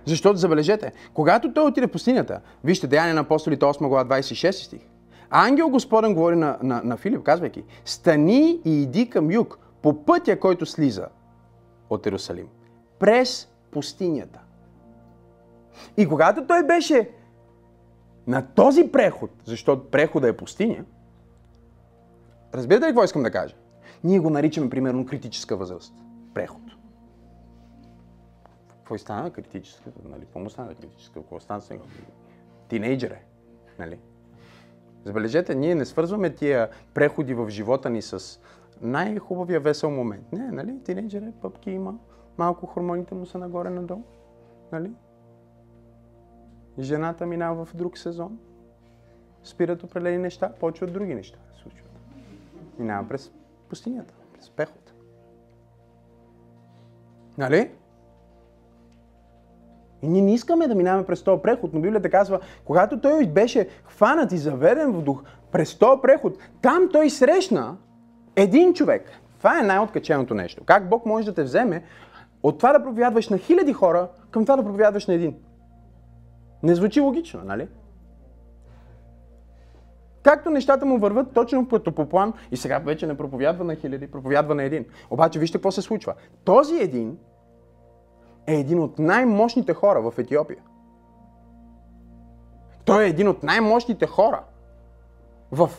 [0.05, 4.81] Защото забележете, когато той отиде в пустинята, вижте Деяния на апостолите 8 глава 26 стих,
[5.31, 10.41] ангел Господен говори на, на, на Филип, казвайки, стани и иди към юг, по пътя,
[10.41, 11.07] който слиза
[11.91, 12.49] от Иерусалим,
[12.99, 14.41] през пустинята.
[15.97, 17.11] И когато той беше
[18.27, 20.85] на този преход, защото прехода е пустиня,
[22.55, 23.55] разбирате ли какво искам да кажа?
[24.05, 25.95] Ние го наричаме примерно критическа възраст.
[26.35, 26.63] Преход.
[28.69, 29.91] Какво стана критическа?
[30.05, 30.21] Нали?
[30.21, 31.21] Какво му стана критическа?
[31.21, 31.83] Какво стана сега?
[32.69, 33.25] Тинейджер е.
[33.79, 33.99] Нали?
[35.05, 38.41] Забележете, ние не свързваме тия преходи в живота ни с
[38.81, 40.33] най-хубавия весел момент.
[40.33, 40.79] Не, нали?
[40.85, 41.95] Тинейджер е, пъпки има,
[42.39, 44.03] малко хормоните му са нагоре-надолу.
[44.73, 44.91] Нали?
[46.79, 48.39] Жената минава в друг сезон,
[49.45, 51.91] спират определени неща, почват други неща да случват.
[52.79, 53.33] Минава през
[53.69, 54.93] пустинята, през пехот.
[57.39, 57.71] Нали?
[60.03, 63.69] И ние не искаме да минаваме през този преход, но Библията казва, когато той беше
[63.85, 67.77] хванат и заведен в дух през този преход, там той срещна
[68.37, 69.11] един човек.
[69.39, 70.65] Това е най-откаченото нещо.
[70.65, 71.83] Как Бог може да те вземе
[72.43, 75.35] от това да проповядваш на хиляди хора към това да проповядваш на един?
[76.63, 77.69] Не звучи логично, нали?
[80.23, 84.11] Както нещата му върват точно като по план и сега вече не проповядва на хиляди,
[84.11, 84.85] проповядва на един.
[85.11, 86.15] Обаче вижте какво се случва.
[86.45, 87.19] Този един
[88.47, 90.63] е един от най-мощните хора в Етиопия.
[92.85, 94.45] Той е един от най-мощните хора
[95.53, 95.71] в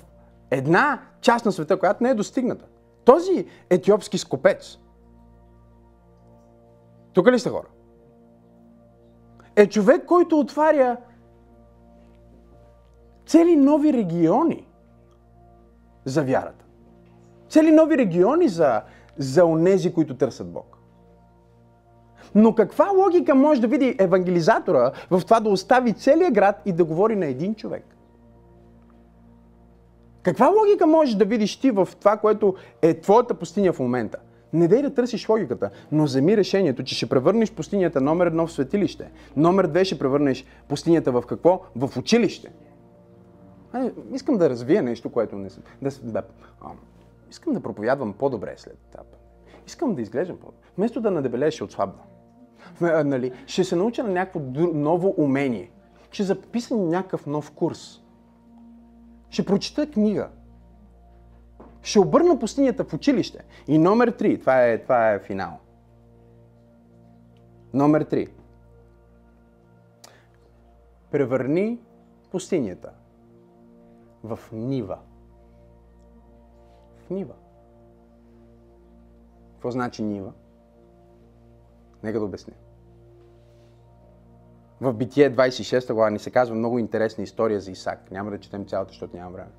[0.52, 2.66] една част на света, която не е достигната.
[3.06, 4.78] Този етиопски скопец,
[7.14, 7.68] тук ли сте хора?
[9.56, 10.98] Е човек, който отваря
[13.26, 14.68] цели нови региони
[16.06, 16.66] за вярата.
[17.50, 18.82] Цели нови региони за,
[19.18, 20.78] за онези, които търсят Бог.
[22.36, 26.86] Но каква логика може да види евангелизатора в това да остави целия град и да
[26.86, 27.86] говори на един човек?
[30.24, 34.18] Каква логика можеш да видиш ти в това, което е твоята пустиня в момента?
[34.54, 38.52] Не дей да търсиш логиката, но вземи решението, че ще превърнеш пустинята номер едно в
[38.52, 39.12] светилище.
[39.36, 41.62] Номер две ще превърнеш пустинята в какво?
[41.76, 42.52] В училище.
[43.74, 45.64] А, искам да развия нещо, което не съм.
[45.82, 46.24] Да, да,
[46.62, 46.68] а,
[47.30, 49.08] искам да проповядвам по-добре след етап.
[49.68, 50.58] Искам да изглеждам по-добре.
[50.78, 52.02] Вместо да надебелея, ще отслабна.
[52.82, 54.40] Нали, ще се науча на някакво
[54.74, 55.72] ново умение.
[56.12, 58.02] Ще записам някакъв нов курс.
[59.30, 60.30] Ще прочита книга.
[61.84, 63.44] Ще обърна пустинята в училище.
[63.68, 65.60] И номер три, това е, това е финал.
[67.74, 68.28] Номер три.
[71.12, 71.80] Превърни
[72.32, 72.92] пустинята
[74.24, 75.00] в нива.
[76.98, 77.34] В нива.
[79.54, 80.34] Какво значи нива?
[82.04, 82.54] Нека да обясня.
[84.82, 88.12] В Битие 26 глава ни се казва много интересна история за Исак.
[88.12, 89.52] Няма да четем цялата, защото няма време.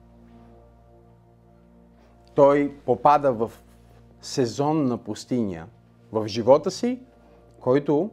[2.34, 3.52] Той попада в
[4.20, 5.66] сезон на пустиня
[6.12, 7.00] в живота си,
[7.60, 8.10] който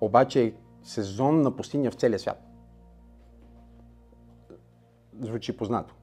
[0.00, 0.52] обаче е
[0.82, 2.42] сезон на пустиня в целия свят.
[5.20, 5.94] Звучи познато.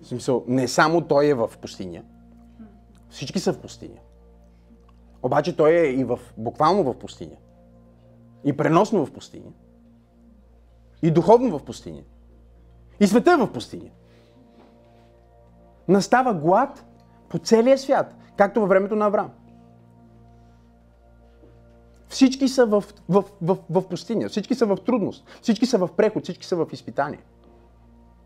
[0.00, 2.02] В смисъл, не само той е в пустиня,
[3.10, 3.98] всички са в пустиня.
[5.22, 7.36] Обаче той е и в, буквално в пустиня.
[8.44, 9.52] И преносно в пустиня.
[11.02, 12.02] И духовно в пустиня.
[13.00, 13.90] И света е в пустиня.
[15.88, 16.84] Настава глад
[17.28, 19.30] по целия свят, както във времето на Авраам.
[22.08, 26.22] Всички са в, в, в, в пустиня, всички са в трудност, всички са в преход,
[26.22, 27.18] всички са в изпитание.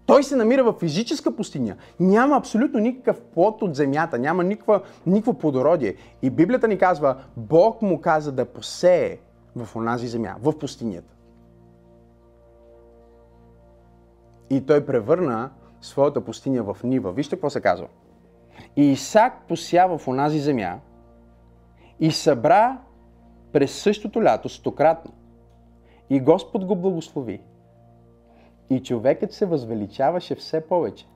[0.06, 1.76] Той се намира в физическа пустиня.
[2.00, 5.96] Няма абсолютно никакъв плод от земята, няма никаква, никакво плодородие.
[6.22, 9.18] И Библията ни казва, Бог му каза да посее
[9.56, 11.14] в онази земя, в пустинята.
[14.50, 15.50] И той превърна
[15.80, 17.12] своята пустиня в нива.
[17.12, 17.88] Вижте какво се казва.
[18.76, 20.78] И Исак посява в онази земя
[22.00, 22.78] и събра
[23.52, 25.12] през същото лято стократно.
[26.10, 27.42] И Господ го благослови.
[28.70, 31.06] И човекът се възвеличаваше все повече,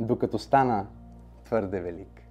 [0.00, 0.86] докато стана
[1.44, 2.22] твърде велик.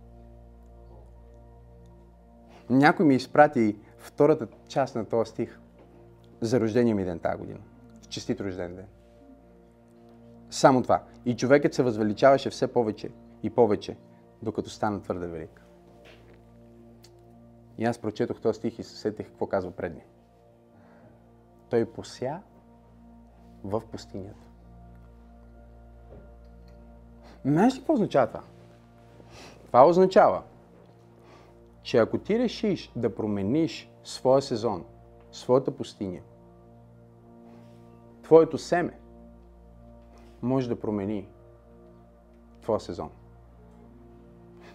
[2.70, 5.60] Някой ми изпрати втората част на този стих
[6.42, 7.60] за рождения ми ден тази година.
[8.10, 8.86] Честит рожден ден.
[10.50, 11.04] Само това.
[11.26, 13.12] И човекът се възвеличаваше все повече
[13.44, 13.98] и повече,
[14.42, 15.62] докато стана твърде велик.
[17.78, 20.02] И аз прочетох този стих и се сетих какво казва предни.
[21.70, 22.42] Той пося
[23.64, 24.48] в пустинята.
[27.46, 28.44] Знаеш ли какво означава това?
[29.66, 30.44] Това означава,
[31.82, 34.86] че ако ти решиш да промениш своя сезон,
[35.32, 36.20] своята пустиня,
[38.24, 39.00] твоето семе
[40.48, 41.28] може да промени
[42.62, 43.10] твоя сезон.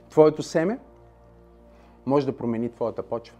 [0.08, 0.78] Твоето семе
[2.06, 3.36] може да промени твоята почва.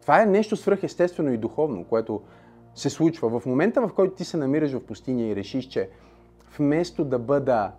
[0.00, 2.22] Това е нещо свръхестествено и духовно, което
[2.74, 3.40] се случва.
[3.40, 5.90] В момента, в който ти се намираш в пустиня и решиш, че
[6.58, 7.72] вместо да бъда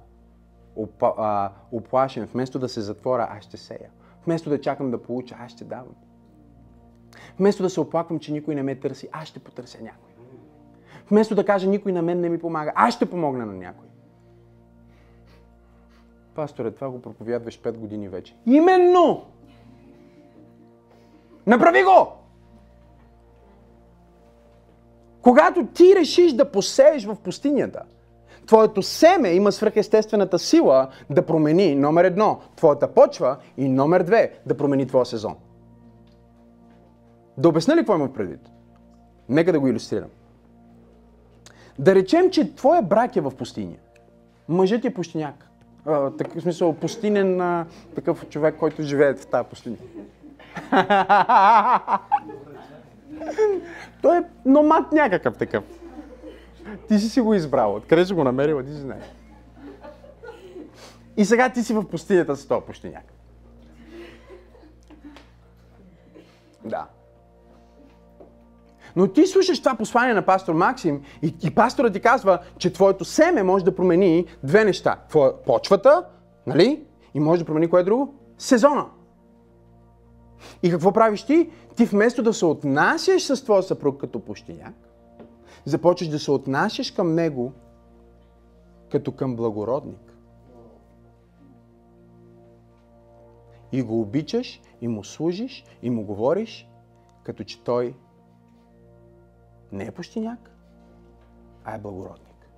[1.71, 3.89] оплашен, вместо да се затворя, аз ще сея.
[4.25, 5.95] Вместо да чакам да получа, аз ще давам.
[7.39, 10.12] Вместо да се оплаквам, че никой не ме търси, аз ще потърся някой.
[11.13, 13.87] Вместо да кажа, никой на мен не ми помага, аз ще помогна на някой.
[16.35, 18.35] Пасторе, това го проповядваш 5 години вече.
[18.45, 19.25] Именно!
[21.47, 22.07] Направи го!
[25.21, 27.81] Когато ти решиш да посееш в пустинята,
[28.45, 34.57] твоето семе има свръхестествената сила да промени номер едно, твоята почва и номер две, да
[34.57, 35.35] промени твоя сезон.
[37.37, 38.49] Да обясня ли какво има предвид?
[39.29, 40.09] Нека да го иллюстрирам.
[41.79, 43.75] Да речем, че твоя брак е в пустиня.
[44.49, 45.47] Мъжът е пустиняк.
[45.85, 47.65] А, в смисъл, пустинен а,
[47.95, 49.77] такъв човек, който живее в тази пустиня.
[54.01, 55.63] Той е номад някакъв такъв.
[56.87, 57.75] Ти си си го избрал.
[57.75, 59.03] Откъде си го намерила, ти си знаеш.
[61.17, 63.13] И сега ти си в пустинята с този пустиняк.
[66.65, 66.87] Да.
[68.95, 73.05] Но ти слушаш това послание на пастор Максим и, и пастора ти казва, че твоето
[73.05, 74.99] семе може да промени две неща.
[75.09, 76.05] Твоя почвата,
[76.47, 76.83] нали?
[77.13, 78.13] И може да промени кое е друго?
[78.37, 78.85] Сезона.
[80.63, 81.49] И какво правиш ти?
[81.75, 84.75] Ти вместо да се отнасяш с твоя съпруг като пущиняк,
[85.65, 87.51] започваш да се отнасяш към него
[88.91, 90.13] като към благородник.
[93.71, 96.69] И го обичаш, и му служиш, и му говориш,
[97.23, 97.93] като че той
[99.73, 100.51] не е пущиняк,
[101.63, 102.49] а е благородник.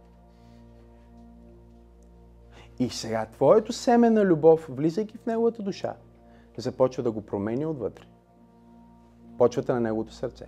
[2.80, 5.96] И сега твоето семе на любов, влизайки в неговата душа,
[6.58, 8.04] започва да го променя отвътре.
[9.38, 10.48] Почвата на неговото сърце.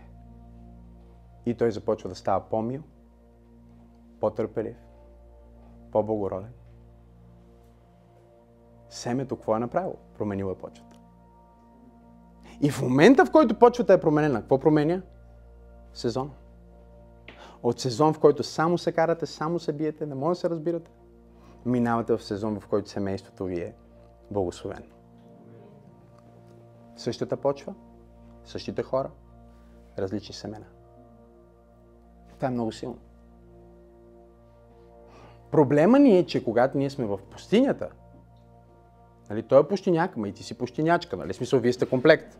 [1.45, 2.82] И той започва да става по-мил,
[4.20, 4.78] по-търпелив,
[5.91, 6.53] по-благороден.
[8.89, 9.95] Семето какво е направило?
[10.18, 10.99] Променило е почвата.
[12.61, 15.01] И в момента, в който почвата е променена, какво променя?
[15.93, 16.32] Сезон.
[17.63, 20.91] От сезон, в който само се карате, само се биете, не може да се разбирате,
[21.65, 23.73] минавате в сезон, в който семейството ви е
[24.31, 24.85] благословено.
[26.95, 27.73] Същата почва,
[28.43, 29.09] същите хора,
[29.97, 30.65] различни семена.
[32.35, 32.97] Това е много силно.
[35.51, 37.89] Проблема ни е, че когато ние сме в пустинята,
[39.29, 41.33] нали, той е пустиняк, ма и ти си пустинячка, нали?
[41.33, 42.37] Смисъл, вие сте комплект.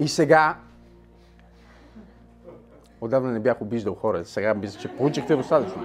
[0.00, 0.58] И сега,
[3.00, 5.82] отдавна не бях обиждал хора, сега мисля, че получихте достатъчно.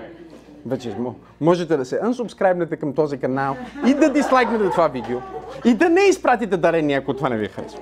[0.65, 0.97] Вече
[1.41, 3.55] можете да се unsubscribe към този канал
[3.87, 5.19] и да дислайкнете това видео
[5.65, 7.81] и да не изпратите дарение, ако това не ви харесва.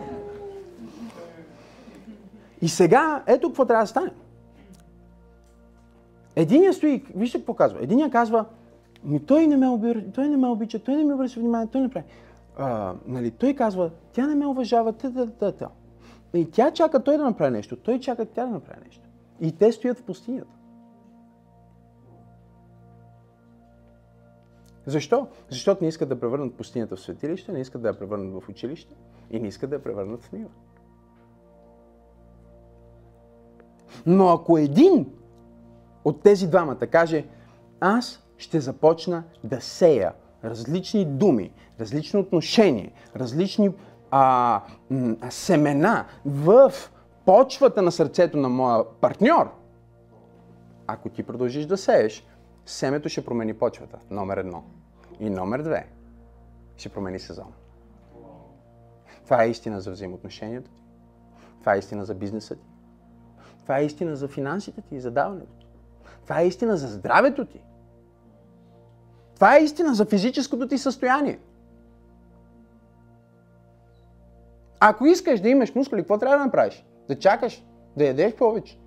[2.61, 4.11] И сега, ето какво трябва да стане.
[6.35, 7.79] Единия стои, вижте какво казва.
[7.81, 8.45] Единия казва,
[9.03, 11.81] ми той не ме, обира, той не ме обича, той не ми обръща внимание, той
[11.81, 12.05] не прави.
[12.57, 15.67] А, нали, той казва, тя не ме уважава, та, та, та, та.
[16.33, 19.03] И тя чака той да направи нещо, той чака тя да направи нещо.
[19.41, 20.57] И те стоят в пустинята.
[24.85, 25.27] Защо?
[25.49, 28.95] Защото не искат да превърнат пустинята в светилище, не искат да я превърнат в училище
[29.31, 30.49] и не искат да я превърнат в нива.
[34.05, 35.11] Но ако един
[36.05, 37.25] от тези двамата каже,
[37.79, 40.13] аз ще започна да сея
[40.43, 43.73] различни думи, различни отношения, различни
[44.11, 46.73] а, м- семена в
[47.31, 49.51] почвата на сърцето на моя партньор,
[50.87, 52.27] ако ти продължиш да сееш,
[52.65, 54.63] семето ще промени почвата, номер едно.
[55.19, 55.87] И номер две,
[56.77, 57.53] ще промени сезон.
[59.23, 60.83] Това е истина за взаимоотношението ти.
[61.59, 62.67] Това е истина за бизнеса ти.
[63.61, 65.67] Това е истина за финансите ти и за даването ти.
[66.23, 67.61] Това е истина за здравето ти.
[69.35, 71.39] Това е истина за физическото ти състояние.
[74.79, 76.85] Ако искаш да имаш мускули, какво трябва да направиш?
[77.07, 77.63] Да чакаш,
[77.97, 78.79] да ядеш повече,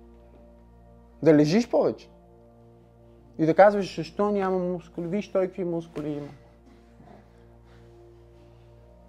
[1.23, 2.09] да лежиш повече
[3.37, 6.27] и да казваш, защо няма мускули, виж той какви мускули има.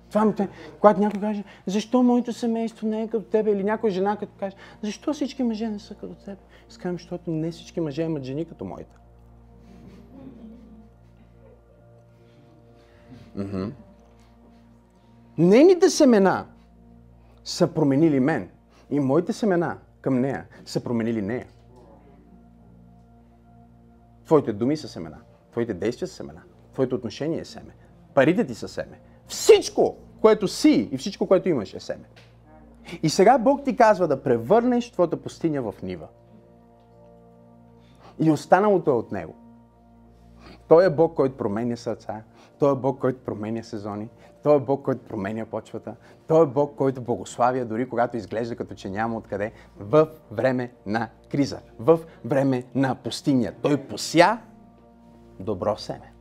[0.08, 0.48] Това ми те,
[0.80, 4.56] когато някой каже, защо моето семейство не е като тебе, или някоя жена като каже,
[4.82, 6.38] защо всички мъже не са като теб?
[6.68, 8.96] Скажем, защото не всички мъже имат жени като моите.
[13.38, 13.72] Mm-hmm.
[15.38, 16.46] Нейните семена
[17.44, 18.50] са променили мен.
[18.90, 21.46] И моите семена към нея са променили нея.
[24.24, 25.18] Твоите думи са семена.
[25.50, 26.42] Твоите действия са семена.
[26.72, 27.74] Твоето отношение е семе.
[28.14, 29.00] Парите ти са семе.
[29.26, 32.04] Всичко, което си и всичко, което имаш е семе.
[33.02, 36.08] И сега Бог ти казва да превърнеш твоята пустиня в нива.
[38.18, 39.34] И останалото е от Него.
[40.68, 42.22] Той е Бог, който променя сърца.
[42.58, 44.08] Той е Бог, който променя сезони.
[44.46, 45.96] Той е Бог, който променя почвата.
[46.26, 51.08] Той е Бог, който благославя, дори когато изглежда като че няма откъде, в време на
[51.30, 53.52] криза, в време на пустиня.
[53.62, 54.38] Той пося
[55.40, 56.12] добро семе.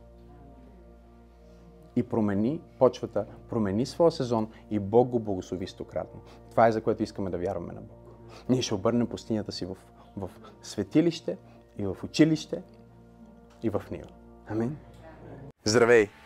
[1.96, 6.20] И промени почвата, промени своя сезон и Бог го благослови стократно.
[6.50, 7.98] Това е за което искаме да вярваме на Бог.
[8.48, 9.76] Ние ще обърнем пустинята си в,
[10.16, 10.30] в
[10.62, 11.38] светилище
[11.78, 12.62] и в училище
[13.62, 14.08] и в нива.
[14.48, 14.76] Амин.
[15.64, 16.25] Здравей!